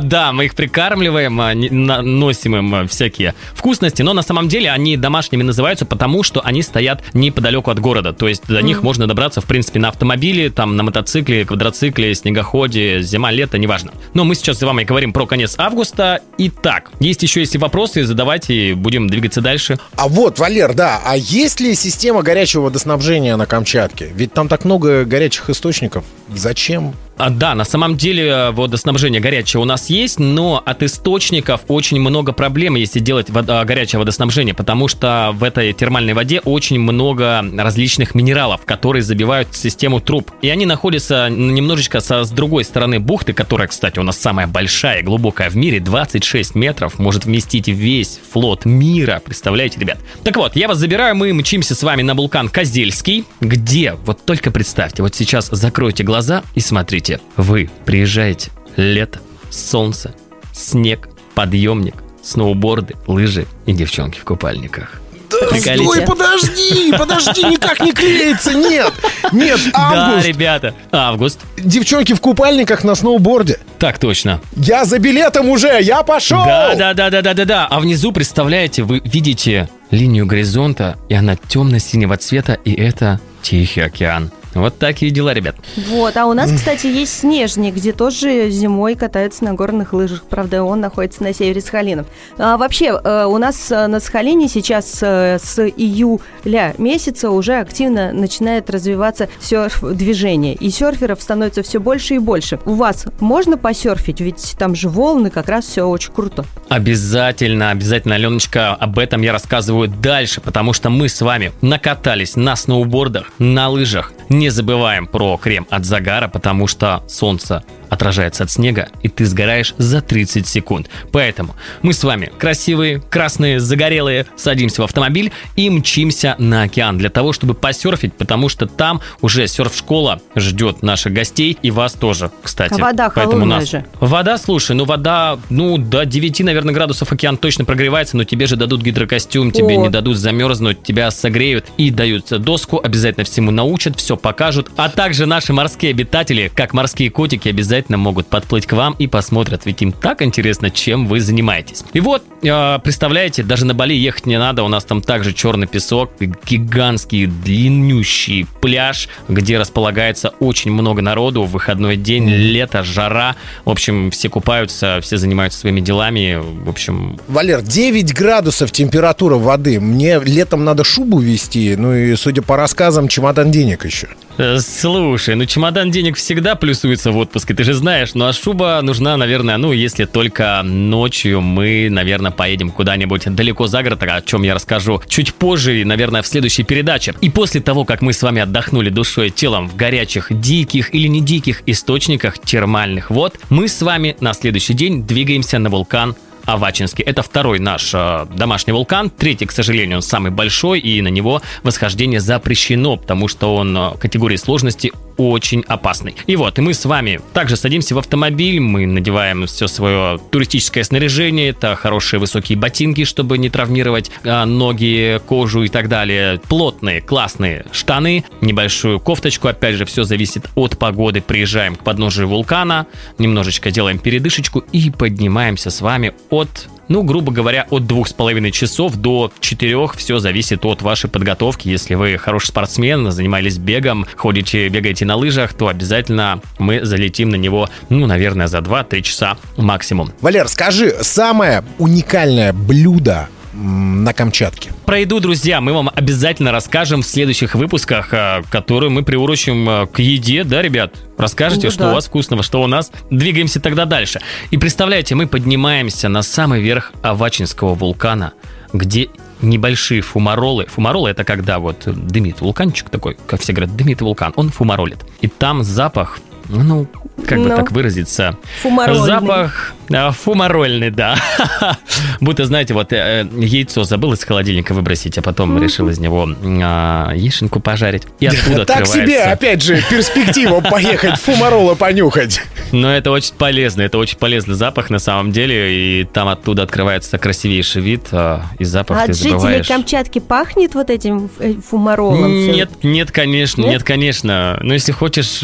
Да, 0.00 0.32
мы 0.32 0.46
их 0.46 0.54
прикармливаем, 0.54 1.40
а, 1.40 1.54
носим 1.54 2.56
им 2.56 2.74
э, 2.74 2.86
всякие 2.86 3.34
вкусности, 3.54 4.02
но 4.02 4.12
на 4.12 4.22
самом 4.22 4.48
деле 4.48 4.70
они 4.70 4.96
домашними 4.96 5.42
называются, 5.42 5.84
потому 5.84 6.22
что 6.22 6.40
они 6.40 6.62
стоят 6.62 7.02
неподалеку 7.14 7.70
от 7.70 7.78
города. 7.78 8.12
То 8.12 8.28
есть 8.28 8.46
до 8.46 8.60
них 8.62 8.82
можно 8.82 9.06
добраться, 9.06 9.40
в 9.40 9.44
принципе, 9.44 9.78
на 9.78 9.88
автомобиле, 9.88 10.50
там, 10.50 10.76
на 10.76 10.82
мотоцикле, 10.82 11.44
квадроцикле, 11.44 12.14
снегоходе, 12.14 13.02
зима, 13.02 13.30
лето, 13.30 13.58
неважно. 13.58 13.92
Но 14.14 14.24
мы 14.24 14.34
сейчас 14.34 14.58
с 14.58 14.62
вами 14.62 14.84
говорим 14.84 14.93
про 15.12 15.26
конец 15.26 15.54
августа. 15.58 16.20
Итак, 16.38 16.90
есть 17.00 17.22
еще 17.22 17.40
если 17.40 17.58
вопросы, 17.58 18.04
задавайте, 18.04 18.74
будем 18.74 19.08
двигаться 19.08 19.40
дальше. 19.40 19.78
А 19.96 20.08
вот, 20.08 20.38
Валер, 20.38 20.74
да, 20.74 21.00
а 21.04 21.16
есть 21.16 21.60
ли 21.60 21.74
система 21.74 22.22
горячего 22.22 22.62
водоснабжения 22.62 23.36
на 23.36 23.46
Камчатке? 23.46 24.10
Ведь 24.14 24.32
там 24.32 24.48
так 24.48 24.64
много 24.64 25.04
горячих 25.04 25.50
источников. 25.50 26.04
Зачем 26.28 26.94
А, 27.16 27.30
да, 27.30 27.54
на 27.54 27.64
самом 27.64 27.96
деле 27.96 28.26
э, 28.26 28.50
водоснабжение 28.50 29.20
горячее 29.20 29.60
у 29.62 29.64
нас 29.64 29.88
есть, 29.88 30.18
но 30.18 30.60
от 30.64 30.82
источников 30.82 31.60
очень 31.68 32.00
много 32.00 32.32
проблем, 32.32 32.74
если 32.74 32.98
делать 32.98 33.30
вода, 33.30 33.64
горячее 33.64 34.00
водоснабжение, 34.00 34.52
потому 34.52 34.88
что 34.88 35.30
в 35.32 35.44
этой 35.44 35.72
термальной 35.72 36.12
воде 36.12 36.40
очень 36.40 36.80
много 36.80 37.44
различных 37.56 38.16
минералов, 38.16 38.62
которые 38.64 39.02
забивают 39.02 39.54
систему 39.54 40.00
труб. 40.00 40.32
И 40.42 40.48
они 40.48 40.66
находятся 40.66 41.28
немножечко 41.30 42.00
со, 42.00 42.24
с 42.24 42.30
другой 42.30 42.64
стороны 42.64 42.98
бухты, 42.98 43.32
которая, 43.32 43.68
кстати, 43.68 44.00
у 44.00 44.02
нас 44.02 44.18
самая 44.18 44.48
большая 44.48 45.00
и 45.00 45.02
глубокая 45.04 45.50
в 45.50 45.56
мире, 45.56 45.78
26 45.78 46.56
метров, 46.56 46.98
может 46.98 47.26
вместить 47.26 47.68
весь 47.68 48.18
флот 48.32 48.64
мира. 48.64 49.22
Представляете, 49.24 49.78
ребят? 49.78 49.98
Так 50.24 50.36
вот, 50.36 50.56
я 50.56 50.66
вас 50.66 50.78
забираю, 50.78 51.14
мы 51.14 51.32
мчимся 51.32 51.76
с 51.76 51.82
вами 51.84 52.02
на 52.02 52.14
вулкан 52.14 52.48
Козельский, 52.48 53.24
где, 53.40 53.94
вот 54.04 54.24
только 54.24 54.50
представьте, 54.50 55.02
вот 55.04 55.14
сейчас 55.14 55.48
закройте 55.52 56.02
глаза 56.02 56.13
и 56.54 56.60
смотрите. 56.60 57.20
Вы 57.36 57.70
приезжаете, 57.84 58.50
лето, 58.76 59.20
солнце, 59.50 60.14
снег, 60.52 61.08
подъемник, 61.34 61.96
сноуборды, 62.22 62.94
лыжи 63.06 63.46
и 63.66 63.72
девчонки 63.72 64.18
в 64.18 64.24
купальниках. 64.24 65.00
Да, 65.30 65.58
стой, 65.58 66.02
подожди, 66.02 66.92
подожди, 66.96 67.42
никак 67.44 67.80
не 67.80 67.92
клеится, 67.92 68.54
нет, 68.54 68.92
нет, 69.32 69.58
август. 69.72 70.22
Да, 70.22 70.28
ребята, 70.28 70.74
август. 70.92 71.40
Девчонки 71.56 72.12
в 72.12 72.20
купальниках 72.20 72.84
на 72.84 72.94
сноуборде. 72.94 73.58
Так 73.78 73.98
точно. 73.98 74.40
Я 74.54 74.84
за 74.84 74.98
билетом 75.00 75.48
уже, 75.48 75.80
я 75.80 76.02
пошел. 76.04 76.44
Да, 76.44 76.74
да, 76.76 76.94
да, 76.94 77.10
да, 77.10 77.22
да, 77.22 77.34
да, 77.34 77.44
да. 77.44 77.66
А 77.68 77.80
внизу, 77.80 78.12
представляете, 78.12 78.84
вы 78.84 79.00
видите 79.04 79.68
линию 79.90 80.26
горизонта, 80.26 80.96
и 81.08 81.14
она 81.14 81.36
темно-синего 81.36 82.16
цвета, 82.16 82.54
и 82.64 82.72
это 82.72 83.20
Тихий 83.44 83.82
океан. 83.82 84.30
Вот 84.54 84.78
такие 84.78 85.10
дела, 85.10 85.34
ребят. 85.34 85.56
Вот, 85.88 86.16
а 86.16 86.26
у 86.26 86.32
нас, 86.32 86.52
кстати, 86.52 86.86
есть 86.86 87.20
снежник, 87.20 87.74
где 87.74 87.92
тоже 87.92 88.50
зимой 88.50 88.94
катаются 88.94 89.44
на 89.44 89.54
горных 89.54 89.92
лыжах. 89.92 90.24
Правда, 90.24 90.62
он 90.62 90.80
находится 90.80 91.22
на 91.22 91.34
севере 91.34 91.60
Сахалина. 91.60 92.04
А 92.38 92.56
вообще, 92.56 92.98
э, 93.02 93.24
у 93.24 93.38
нас 93.38 93.70
э, 93.70 93.86
на 93.86 94.00
Сахалине 94.00 94.48
сейчас 94.48 94.98
э, 95.02 95.38
с 95.42 95.58
июля 95.60 96.74
месяца 96.78 97.30
уже 97.30 97.54
активно 97.58 98.12
начинает 98.12 98.70
развиваться 98.70 99.28
серф-движение. 99.40 100.54
И 100.54 100.70
серферов 100.70 101.20
становится 101.20 101.62
все 101.62 101.80
больше 101.80 102.14
и 102.14 102.18
больше. 102.18 102.58
У 102.64 102.74
вас 102.74 103.06
можно 103.20 103.56
посерфить? 103.56 104.20
Ведь 104.20 104.54
там 104.58 104.74
же 104.74 104.88
волны, 104.88 105.30
как 105.30 105.48
раз 105.48 105.66
все 105.66 105.84
очень 105.84 106.12
круто. 106.12 106.44
Обязательно, 106.68 107.70
обязательно, 107.70 108.14
Аленочка, 108.14 108.74
об 108.74 108.98
этом 108.98 109.22
я 109.22 109.32
рассказываю 109.32 109.88
дальше, 109.88 110.40
потому 110.40 110.72
что 110.72 110.90
мы 110.90 111.08
с 111.08 111.20
вами 111.20 111.52
накатались 111.60 112.36
на 112.36 112.56
сноубордах, 112.56 113.26
на 113.38 113.68
лыжах, 113.68 114.12
не 114.28 114.50
забываем 114.50 115.06
про 115.06 115.36
крем 115.36 115.66
от 115.70 115.84
загара, 115.84 116.28
потому 116.28 116.66
что 116.66 117.02
солнце 117.08 117.64
отражается 117.94 118.44
от 118.44 118.50
снега, 118.50 118.88
и 119.02 119.08
ты 119.08 119.24
сгораешь 119.24 119.74
за 119.78 120.02
30 120.02 120.46
секунд. 120.46 120.88
Поэтому 121.12 121.56
мы 121.82 121.92
с 121.92 122.04
вами 122.04 122.30
красивые, 122.38 123.00
красные, 123.00 123.60
загорелые, 123.60 124.26
садимся 124.36 124.82
в 124.82 124.84
автомобиль 124.84 125.32
и 125.56 125.70
мчимся 125.70 126.36
на 126.38 126.62
океан 126.62 126.98
для 126.98 127.10
того, 127.10 127.32
чтобы 127.32 127.54
посерфить, 127.54 128.14
потому 128.14 128.48
что 128.48 128.66
там 128.66 129.00
уже 129.20 129.46
серф-школа 129.46 130.20
ждет 130.36 130.82
наших 130.82 131.12
гостей 131.12 131.56
и 131.62 131.70
вас 131.70 131.94
тоже, 131.94 132.30
кстати. 132.42 132.74
А 132.74 132.84
вода 132.84 133.10
Поэтому 133.10 133.44
нас... 133.46 133.70
же. 133.70 133.84
Вода, 134.00 134.36
слушай, 134.38 134.74
ну 134.76 134.84
вода, 134.84 135.38
ну 135.50 135.78
до 135.78 136.04
9, 136.04 136.40
наверное, 136.40 136.74
градусов 136.74 137.12
океан 137.12 137.36
точно 137.36 137.64
прогревается, 137.64 138.16
но 138.16 138.24
тебе 138.24 138.46
же 138.46 138.56
дадут 138.56 138.82
гидрокостюм, 138.82 139.50
тебе 139.50 139.78
О. 139.78 139.82
не 139.82 139.88
дадут 139.88 140.16
замерзнуть, 140.16 140.82
тебя 140.82 141.10
согреют 141.10 141.66
и 141.76 141.90
дают 141.90 142.28
доску, 142.42 142.80
обязательно 142.82 143.24
всему 143.24 143.50
научат, 143.50 143.96
все 143.96 144.16
покажут. 144.16 144.70
А 144.76 144.88
также 144.88 145.26
наши 145.26 145.52
морские 145.52 145.90
обитатели, 145.90 146.50
как 146.54 146.72
морские 146.72 147.10
котики, 147.10 147.48
обязательно 147.48 147.83
обязательно 147.84 147.98
могут 147.98 148.26
подплыть 148.26 148.66
к 148.66 148.72
вам 148.72 148.96
и 148.98 149.06
посмотрят, 149.06 149.66
ведь 149.66 149.82
им 149.82 149.92
так 149.92 150.22
интересно, 150.22 150.70
чем 150.70 151.06
вы 151.06 151.20
занимаетесь. 151.20 151.84
И 151.92 152.00
вот, 152.00 152.22
э, 152.42 152.78
представляете, 152.82 153.42
даже 153.42 153.66
на 153.66 153.74
Бали 153.74 153.94
ехать 153.94 154.26
не 154.26 154.38
надо, 154.38 154.62
у 154.62 154.68
нас 154.68 154.84
там 154.84 155.02
также 155.02 155.32
черный 155.32 155.66
песок, 155.66 156.10
гигантский 156.20 157.26
длиннющий 157.26 158.46
пляж, 158.60 159.08
где 159.28 159.58
располагается 159.58 160.32
очень 160.40 160.72
много 160.72 161.02
народу, 161.02 161.42
в 161.42 161.50
выходной 161.50 161.96
день, 161.96 162.28
лето, 162.28 162.82
жара, 162.82 163.36
в 163.64 163.70
общем, 163.70 164.10
все 164.10 164.28
купаются, 164.28 165.00
все 165.02 165.16
занимаются 165.16 165.60
своими 165.60 165.80
делами, 165.80 166.40
в 166.64 166.68
общем... 166.68 167.18
Валер, 167.28 167.62
9 167.62 168.14
градусов 168.14 168.72
температура 168.72 169.36
воды, 169.36 169.80
мне 169.80 170.18
летом 170.24 170.64
надо 170.64 170.84
шубу 170.84 171.18
вести, 171.18 171.76
ну 171.76 171.94
и, 171.94 172.16
судя 172.16 172.42
по 172.42 172.56
рассказам, 172.56 173.08
чемодан 173.08 173.50
денег 173.50 173.84
еще. 173.84 174.08
Э, 174.36 174.58
слушай, 174.58 175.36
ну 175.36 175.46
чемодан 175.46 175.92
денег 175.92 176.16
всегда 176.16 176.56
плюсуется 176.56 177.12
в 177.12 177.16
отпуске, 177.16 177.54
ты 177.54 177.62
же 177.62 177.72
знаешь. 177.72 178.14
Ну 178.14 178.26
а 178.26 178.32
шуба 178.32 178.80
нужна, 178.82 179.16
наверное, 179.16 179.56
ну 179.58 179.72
если 179.72 180.06
только 180.06 180.62
ночью 180.64 181.40
мы, 181.40 181.88
наверное, 181.88 182.32
поедем 182.32 182.70
куда-нибудь 182.70 183.32
далеко 183.34 183.68
за 183.68 183.82
город, 183.82 184.02
о 184.02 184.22
чем 184.22 184.42
я 184.42 184.54
расскажу 184.54 185.00
чуть 185.08 185.34
позже, 185.34 185.84
наверное, 185.84 186.22
в 186.22 186.26
следующей 186.26 186.64
передаче. 186.64 187.14
И 187.20 187.30
после 187.30 187.60
того, 187.60 187.84
как 187.84 188.02
мы 188.02 188.12
с 188.12 188.22
вами 188.22 188.42
отдохнули 188.42 188.90
душой 188.90 189.28
и 189.28 189.30
телом 189.30 189.68
в 189.68 189.76
горячих, 189.76 190.26
диких 190.30 190.92
или 190.94 191.06
не 191.06 191.20
диких 191.20 191.62
источниках 191.66 192.38
термальных 192.40 193.10
вод, 193.10 193.38
мы 193.50 193.68
с 193.68 193.80
вами 193.82 194.16
на 194.20 194.34
следующий 194.34 194.74
день 194.74 195.06
двигаемся 195.06 195.58
на 195.58 195.70
вулкан 195.70 196.16
Авачинский. 196.46 197.04
Это 197.04 197.22
второй 197.22 197.58
наш 197.58 197.92
э, 197.94 198.26
домашний 198.34 198.72
вулкан. 198.72 199.10
Третий, 199.10 199.46
к 199.46 199.52
сожалению, 199.52 199.98
он 199.98 200.02
самый 200.02 200.30
большой, 200.30 200.80
и 200.80 201.00
на 201.02 201.08
него 201.08 201.42
восхождение 201.62 202.20
запрещено, 202.20 202.96
потому 202.96 203.28
что 203.28 203.54
он 203.54 203.76
э, 203.76 203.90
категории 203.98 204.36
сложности 204.36 204.92
очень 205.16 205.64
опасный. 205.66 206.16
И 206.26 206.36
вот, 206.36 206.58
и 206.58 206.62
мы 206.62 206.74
с 206.74 206.84
вами 206.84 207.20
также 207.32 207.56
садимся 207.56 207.94
в 207.94 207.98
автомобиль, 207.98 208.60
мы 208.60 208.86
надеваем 208.86 209.46
все 209.46 209.66
свое 209.66 210.18
туристическое 210.30 210.84
снаряжение, 210.84 211.50
это 211.50 211.76
хорошие 211.76 212.20
высокие 212.20 212.58
ботинки, 212.58 213.04
чтобы 213.04 213.38
не 213.38 213.50
травмировать 213.50 214.10
а, 214.24 214.44
ноги, 214.44 215.20
кожу 215.26 215.62
и 215.62 215.68
так 215.68 215.88
далее, 215.88 216.40
плотные, 216.48 217.00
классные 217.00 217.64
штаны, 217.72 218.24
небольшую 218.40 219.00
кофточку, 219.00 219.48
опять 219.48 219.76
же, 219.76 219.84
все 219.84 220.04
зависит 220.04 220.48
от 220.54 220.78
погоды. 220.78 221.20
Приезжаем 221.20 221.76
к 221.76 221.84
подножию 221.84 222.28
вулкана, 222.28 222.86
немножечко 223.18 223.70
делаем 223.70 223.98
передышечку 223.98 224.64
и 224.72 224.90
поднимаемся 224.90 225.70
с 225.70 225.80
вами 225.80 226.12
от 226.30 226.68
ну, 226.88 227.02
грубо 227.02 227.32
говоря, 227.32 227.66
от 227.70 227.86
двух 227.86 228.08
с 228.08 228.12
половиной 228.12 228.50
часов 228.50 228.96
до 228.96 229.32
четырех. 229.40 229.96
Все 229.96 230.18
зависит 230.18 230.64
от 230.64 230.82
вашей 230.82 231.08
подготовки. 231.10 231.68
Если 231.68 231.94
вы 231.94 232.18
хороший 232.18 232.48
спортсмен, 232.48 233.10
занимались 233.10 233.58
бегом, 233.58 234.06
ходите, 234.16 234.68
бегаете 234.68 235.04
на 235.04 235.16
лыжах, 235.16 235.54
то 235.54 235.68
обязательно 235.68 236.40
мы 236.58 236.84
залетим 236.84 237.30
на 237.30 237.36
него, 237.36 237.68
ну, 237.88 238.06
наверное, 238.06 238.46
за 238.46 238.58
2-3 238.58 239.02
часа 239.02 239.36
максимум. 239.56 240.12
Валер, 240.20 240.48
скажи, 240.48 240.94
самое 241.02 241.64
уникальное 241.78 242.52
блюдо 242.52 243.28
на 243.54 244.12
Камчатке. 244.12 244.70
Про 244.84 244.98
еду, 244.98 245.20
друзья, 245.20 245.60
мы 245.60 245.72
вам 245.72 245.90
обязательно 245.94 246.52
расскажем 246.52 247.02
в 247.02 247.06
следующих 247.06 247.54
выпусках, 247.54 248.12
э, 248.12 248.42
которые 248.50 248.90
мы 248.90 249.02
приурочим 249.02 249.68
э, 249.68 249.86
к 249.86 250.00
еде, 250.00 250.44
да, 250.44 250.60
ребят? 250.60 250.94
Расскажете, 251.16 251.68
ну, 251.68 251.70
что 251.70 251.84
да. 251.84 251.90
у 251.90 251.94
вас 251.94 252.06
вкусного, 252.06 252.42
что 252.42 252.62
у 252.62 252.66
нас. 252.66 252.90
Двигаемся 253.10 253.60
тогда 253.60 253.84
дальше. 253.84 254.20
И 254.50 254.58
представляете, 254.58 255.14
мы 255.14 255.26
поднимаемся 255.26 256.08
на 256.08 256.22
самый 256.22 256.60
верх 256.60 256.92
Авачинского 257.02 257.74
вулкана, 257.74 258.32
где 258.72 259.08
небольшие 259.40 260.00
фумаролы. 260.00 260.66
Фумаролы 260.66 261.10
это 261.10 261.24
когда 261.24 261.58
вот 261.58 261.82
дымит 261.86 262.40
вулканчик 262.40 262.90
такой, 262.90 263.16
как 263.26 263.40
все 263.40 263.52
говорят, 263.52 263.76
дымит 263.76 264.00
вулкан, 264.00 264.32
он 264.36 264.50
фумаролит. 264.50 264.98
И 265.20 265.28
там 265.28 265.62
запах, 265.62 266.18
ну, 266.48 266.88
как 267.26 267.38
бы 267.38 267.48
ну. 267.48 267.56
так 267.56 267.70
выразиться. 267.72 268.36
Фумарольный. 268.62 269.06
Запах 269.06 269.74
фумарольный, 270.12 270.90
да. 270.90 271.16
Будто, 272.20 272.44
знаете, 272.44 272.74
вот 272.74 272.92
э, 272.92 273.26
яйцо 273.36 273.84
забыл 273.84 274.12
из 274.12 274.24
холодильника 274.24 274.74
выбросить, 274.74 275.18
а 275.18 275.22
потом 275.22 275.62
решил 275.62 275.88
из 275.88 275.98
него 275.98 276.28
а, 276.62 277.12
яишенку 277.14 277.60
пожарить. 277.60 278.04
И 278.20 278.26
оттуда 278.26 278.64
Так 278.64 278.86
себе, 278.86 279.22
опять 279.24 279.62
же, 279.62 279.82
перспектива 279.90 280.60
поехать 280.70 281.18
фумарола 281.18 281.74
понюхать. 281.74 282.40
Но 282.72 282.92
это 282.92 283.10
очень 283.10 283.34
полезно, 283.34 283.82
это 283.82 283.98
очень 283.98 284.18
полезный 284.18 284.54
запах 284.54 284.90
на 284.90 284.98
самом 284.98 285.32
деле, 285.32 286.00
и 286.00 286.04
там 286.04 286.28
оттуда 286.28 286.62
открывается 286.62 287.18
красивейший 287.18 287.82
вид, 287.82 288.08
а, 288.12 288.42
и 288.58 288.64
запах 288.64 289.02
а 289.02 289.06
ты 289.06 289.12
забываешь. 289.12 289.58
жителей 289.58 289.76
Камчатки 289.76 290.18
пахнет 290.18 290.74
вот 290.74 290.90
этим 290.90 291.30
э, 291.38 291.54
фумаролом? 291.54 292.50
Нет, 292.50 292.70
нет, 292.82 293.10
конечно, 293.10 293.62
нет, 293.62 293.82
конечно. 293.82 294.58
Но 294.62 294.74
если 294.74 294.92
хочешь, 294.92 295.40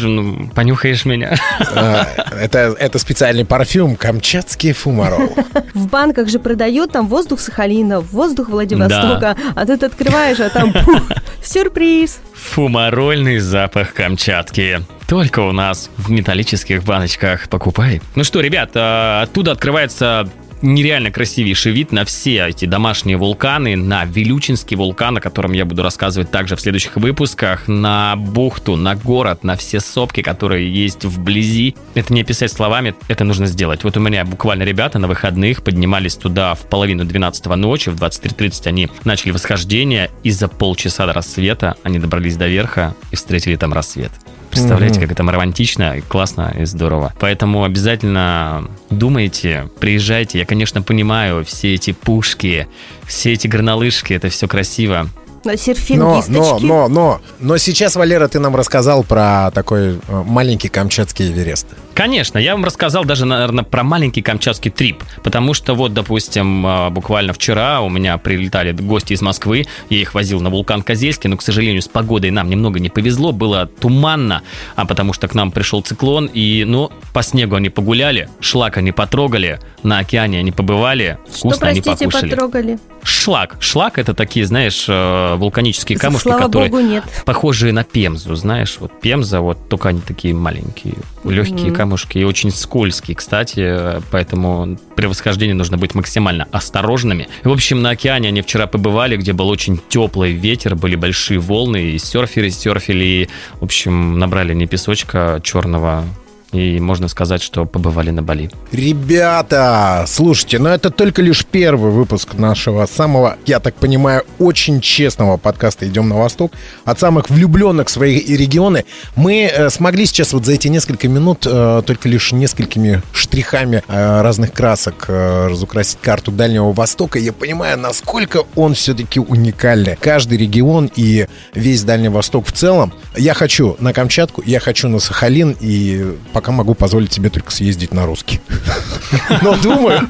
понюхаешь 0.55 1.05
меня. 1.05 1.37
А, 1.59 2.07
это, 2.39 2.99
специальный 2.99 3.45
парфюм 3.45 3.95
Камчатский 4.31 4.71
фумарол. 4.71 5.35
В 5.73 5.89
банках 5.89 6.29
же 6.29 6.39
продают 6.39 6.93
там 6.93 7.09
воздух 7.09 7.41
Сахалина, 7.41 7.99
воздух 7.99 8.47
Владивостока, 8.47 9.35
а 9.55 9.65
ты 9.65 9.73
открываешь, 9.73 10.39
а 10.39 10.49
там 10.49 10.71
пух, 10.71 11.01
сюрприз. 11.43 12.21
Фумарольный 12.33 13.39
запах 13.39 13.93
Камчатки. 13.93 14.85
Только 15.05 15.41
у 15.41 15.51
нас 15.51 15.89
в 15.97 16.09
металлических 16.11 16.81
баночках 16.85 17.49
покупай. 17.49 18.01
Ну 18.15 18.23
что, 18.23 18.39
ребят, 18.39 18.71
а, 18.75 19.23
оттуда 19.23 19.51
открывается 19.51 20.29
нереально 20.61 21.11
красивейший 21.11 21.71
вид 21.71 21.91
на 21.91 22.05
все 22.05 22.47
эти 22.47 22.65
домашние 22.65 23.17
вулканы, 23.17 23.75
на 23.75 24.05
Вилючинский 24.05 24.77
вулкан, 24.77 25.17
о 25.17 25.21
котором 25.21 25.53
я 25.53 25.65
буду 25.65 25.83
рассказывать 25.83 26.31
также 26.31 26.55
в 26.55 26.61
следующих 26.61 26.95
выпусках, 26.95 27.67
на 27.67 28.15
бухту, 28.15 28.75
на 28.75 28.95
город, 28.95 29.43
на 29.43 29.55
все 29.55 29.79
сопки, 29.79 30.21
которые 30.21 30.71
есть 30.71 31.05
вблизи. 31.05 31.75
Это 31.93 32.13
не 32.13 32.21
описать 32.21 32.51
словами, 32.51 32.95
это 33.07 33.23
нужно 33.23 33.45
сделать. 33.45 33.83
Вот 33.83 33.97
у 33.97 33.99
меня 33.99 34.25
буквально 34.25 34.63
ребята 34.63 34.99
на 34.99 35.07
выходных 35.07 35.63
поднимались 35.63 36.15
туда 36.15 36.55
в 36.55 36.61
половину 36.61 37.05
12 37.05 37.45
ночи, 37.55 37.89
в 37.89 37.95
23.30 37.95 38.67
они 38.67 38.89
начали 39.03 39.31
восхождение, 39.31 40.09
и 40.23 40.31
за 40.31 40.47
полчаса 40.47 41.05
до 41.05 41.13
рассвета 41.13 41.75
они 41.83 41.99
добрались 41.99 42.37
до 42.37 42.47
верха 42.47 42.95
и 43.11 43.15
встретили 43.15 43.55
там 43.55 43.73
рассвет. 43.73 44.11
Представляете, 44.51 44.99
mm-hmm. 44.99 45.03
как 45.03 45.11
это 45.13 45.23
романтично, 45.23 45.95
классно 46.07 46.53
и 46.59 46.65
здорово. 46.65 47.13
Поэтому 47.19 47.63
обязательно 47.63 48.69
думайте, 48.89 49.69
приезжайте. 49.79 50.39
Я, 50.39 50.45
конечно, 50.45 50.81
понимаю 50.81 51.43
все 51.45 51.73
эти 51.73 51.93
пушки, 51.93 52.67
все 53.07 53.33
эти 53.33 53.47
горнолыжки, 53.47 54.13
это 54.13 54.29
все 54.29 54.47
красиво. 54.47 55.07
Но 55.43 55.55
серфингисточки... 55.55 56.31
Но, 56.31 56.59
но, 56.59 56.59
но, 56.59 56.87
но, 56.87 57.21
но 57.39 57.57
сейчас, 57.57 57.95
Валера, 57.95 58.27
ты 58.27 58.39
нам 58.39 58.55
рассказал 58.55 59.03
про 59.03 59.49
такой 59.51 59.95
э, 59.95 60.23
маленький 60.25 60.69
камчатский 60.69 61.31
Эверест. 61.31 61.65
Конечно, 62.01 62.39
я 62.39 62.53
вам 62.53 62.65
рассказал 62.65 63.05
даже, 63.05 63.25
наверное, 63.25 63.63
про 63.63 63.83
маленький 63.83 64.23
камчатский 64.23 64.71
трип, 64.71 65.03
потому 65.21 65.53
что 65.53 65.75
вот, 65.75 65.93
допустим, 65.93 66.65
а, 66.65 66.89
буквально 66.89 67.31
вчера 67.31 67.79
у 67.81 67.89
меня 67.89 68.17
прилетали 68.17 68.71
гости 68.71 69.13
из 69.13 69.21
Москвы, 69.21 69.67
я 69.91 69.99
их 69.99 70.15
возил 70.15 70.41
на 70.41 70.49
вулкан 70.49 70.81
Козельский, 70.81 71.29
но, 71.29 71.37
к 71.37 71.43
сожалению, 71.43 71.83
с 71.83 71.87
погодой 71.87 72.31
нам 72.31 72.49
немного 72.49 72.79
не 72.79 72.89
повезло, 72.89 73.31
было 73.31 73.67
туманно, 73.67 74.41
а 74.75 74.87
потому 74.87 75.13
что 75.13 75.27
к 75.27 75.35
нам 75.35 75.51
пришел 75.51 75.83
циклон, 75.83 76.25
и, 76.25 76.63
ну, 76.65 76.89
по 77.13 77.21
снегу 77.21 77.53
они 77.53 77.69
погуляли, 77.69 78.29
шлак 78.39 78.77
они 78.77 78.91
потрогали, 78.91 79.59
на 79.83 79.99
океане 79.99 80.39
они 80.39 80.51
побывали, 80.51 81.19
вкусно 81.27 81.51
что, 81.51 81.59
простите, 81.59 81.91
они 81.91 81.97
покушали. 81.99 82.29
потрогали? 82.31 82.79
Шлак. 83.03 83.57
Шлак 83.59 83.99
это 83.99 84.15
такие, 84.15 84.45
знаешь, 84.47 84.85
э, 84.87 85.35
вулканические 85.35 85.99
камушки, 85.99 86.23
Слава 86.23 86.45
которые 86.45 86.71
Богу, 86.71 86.83
нет. 86.83 87.03
похожие 87.25 87.73
на 87.73 87.83
пемзу, 87.83 88.33
знаешь, 88.33 88.77
вот 88.79 88.91
пемза, 89.01 89.41
вот 89.41 89.69
только 89.69 89.89
они 89.89 90.01
такие 90.01 90.33
маленькие, 90.33 90.95
легкие 91.23 91.67
mm-hmm. 91.67 91.75
камушки 91.75 91.90
и 92.19 92.23
очень 92.23 92.51
скользкие, 92.51 93.15
кстати, 93.15 94.01
поэтому 94.11 94.77
при 94.95 95.07
восхождении 95.07 95.53
нужно 95.53 95.77
быть 95.77 95.95
максимально 95.95 96.47
осторожными. 96.51 97.27
В 97.43 97.51
общем, 97.51 97.81
на 97.81 97.91
океане 97.91 98.29
они 98.29 98.41
вчера 98.41 98.67
побывали, 98.67 99.17
где 99.17 99.33
был 99.33 99.49
очень 99.49 99.79
теплый 99.89 100.33
ветер, 100.33 100.75
были 100.75 100.95
большие 100.95 101.39
волны, 101.39 101.91
и 101.91 101.97
серферы 101.97 102.49
серфили, 102.49 103.03
и, 103.03 103.29
в 103.59 103.63
общем, 103.63 104.19
набрали 104.19 104.53
не 104.53 104.67
песочка 104.67 105.39
черного, 105.43 106.05
и 106.51 106.79
можно 106.79 107.07
сказать, 107.07 107.41
что 107.41 107.65
побывали 107.65 108.09
на 108.11 108.21
Бали. 108.21 108.51
Ребята, 108.71 110.05
слушайте, 110.07 110.59
но 110.59 110.69
ну 110.69 110.75
это 110.75 110.89
только 110.89 111.21
лишь 111.21 111.45
первый 111.45 111.91
выпуск 111.91 112.33
нашего 112.33 112.85
самого, 112.85 113.37
я 113.45 113.59
так 113.59 113.75
понимаю, 113.75 114.23
очень 114.39 114.81
честного 114.81 115.37
подкаста 115.37 115.87
«Идем 115.87 116.09
на 116.09 116.17
восток». 116.17 116.51
От 116.85 116.99
самых 116.99 117.29
влюбленных 117.29 117.87
в 117.87 117.91
свои 117.91 118.19
регионы. 118.19 118.85
Мы 119.15 119.43
э, 119.43 119.69
смогли 119.69 120.05
сейчас 120.05 120.33
вот 120.33 120.45
за 120.45 120.53
эти 120.53 120.67
несколько 120.67 121.07
минут 121.07 121.45
э, 121.45 121.83
только 121.85 122.09
лишь 122.09 122.31
несколькими 122.31 123.01
штрихами 123.13 123.83
э, 123.87 124.21
разных 124.21 124.53
красок 124.53 125.05
разукрасить 125.07 125.99
карту 126.01 126.31
Дальнего 126.31 126.71
Востока. 126.73 127.19
Я 127.19 127.33
понимаю, 127.33 127.77
насколько 127.77 128.43
он 128.55 128.73
все-таки 128.73 129.19
уникальный. 129.19 129.95
Каждый 129.99 130.37
регион 130.37 130.91
и 130.95 131.27
весь 131.53 131.83
Дальний 131.83 132.09
Восток 132.09 132.47
в 132.47 132.51
целом. 132.51 132.93
Я 133.15 133.33
хочу 133.33 133.75
на 133.79 133.93
Камчатку, 133.93 134.41
я 134.45 134.59
хочу 134.59 134.87
на 134.87 134.99
Сахалин 134.99 135.55
и 135.59 136.17
пока 136.41 136.51
могу 136.51 136.73
позволить 136.73 137.13
себе 137.13 137.29
только 137.29 137.51
съездить 137.51 137.93
на 137.93 138.07
русский. 138.07 138.41
Но 139.43 139.55
думаю, 139.57 140.09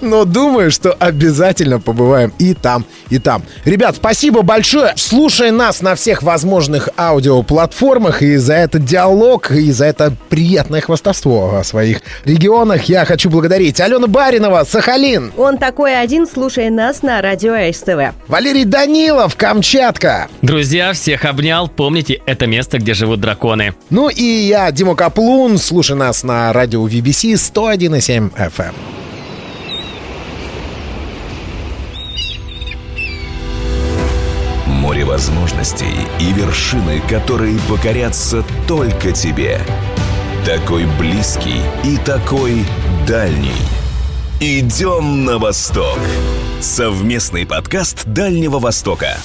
но 0.00 0.24
думаю, 0.24 0.70
что 0.70 0.92
обязательно 0.92 1.80
побываем 1.80 2.32
и 2.38 2.54
там, 2.54 2.84
и 3.10 3.18
там. 3.18 3.42
Ребят, 3.64 3.96
спасибо 3.96 4.42
большое. 4.42 4.92
Слушай 4.96 5.50
нас 5.50 5.82
на 5.82 5.94
всех 5.94 6.22
возможных 6.22 6.88
аудиоплатформах. 6.96 8.22
И 8.22 8.36
за 8.36 8.54
этот 8.54 8.84
диалог, 8.84 9.50
и 9.50 9.70
за 9.72 9.86
это 9.86 10.14
приятное 10.28 10.80
хвастовство 10.80 11.58
о 11.58 11.64
своих 11.64 12.00
регионах 12.24 12.84
я 12.84 13.04
хочу 13.04 13.30
благодарить 13.30 13.80
Алена 13.80 14.06
Баринова, 14.06 14.64
Сахалин. 14.68 15.32
Он 15.36 15.58
такой 15.58 15.98
один, 16.00 16.26
слушай 16.26 16.70
нас 16.70 17.02
на 17.02 17.20
радио 17.22 17.54
СТВ. 17.72 18.16
Валерий 18.28 18.64
Данилов, 18.64 19.36
Камчатка. 19.36 20.28
Друзья, 20.42 20.92
всех 20.92 21.24
обнял. 21.24 21.68
Помните, 21.68 22.20
это 22.26 22.46
место, 22.46 22.78
где 22.78 22.94
живут 22.94 23.20
драконы. 23.20 23.74
Ну 23.90 24.08
и 24.08 24.22
я, 24.22 24.70
Дима 24.72 24.94
Каплун. 24.94 25.58
Слушай 25.58 25.96
нас 25.96 26.22
на 26.22 26.52
радио 26.52 26.86
VBC 26.86 27.34
101,7 27.34 28.30
FM. 28.34 29.03
Возможностей 35.14 35.94
и 36.18 36.32
вершины, 36.32 37.00
которые 37.08 37.60
покорятся 37.68 38.44
только 38.66 39.12
тебе. 39.12 39.60
Такой 40.44 40.86
близкий 40.98 41.60
и 41.84 41.96
такой 41.98 42.64
дальний. 43.06 43.62
Идем 44.40 45.24
на 45.24 45.38
восток. 45.38 46.00
Совместный 46.60 47.46
подкаст 47.46 48.04
Дальнего 48.06 48.58
Востока. 48.58 49.18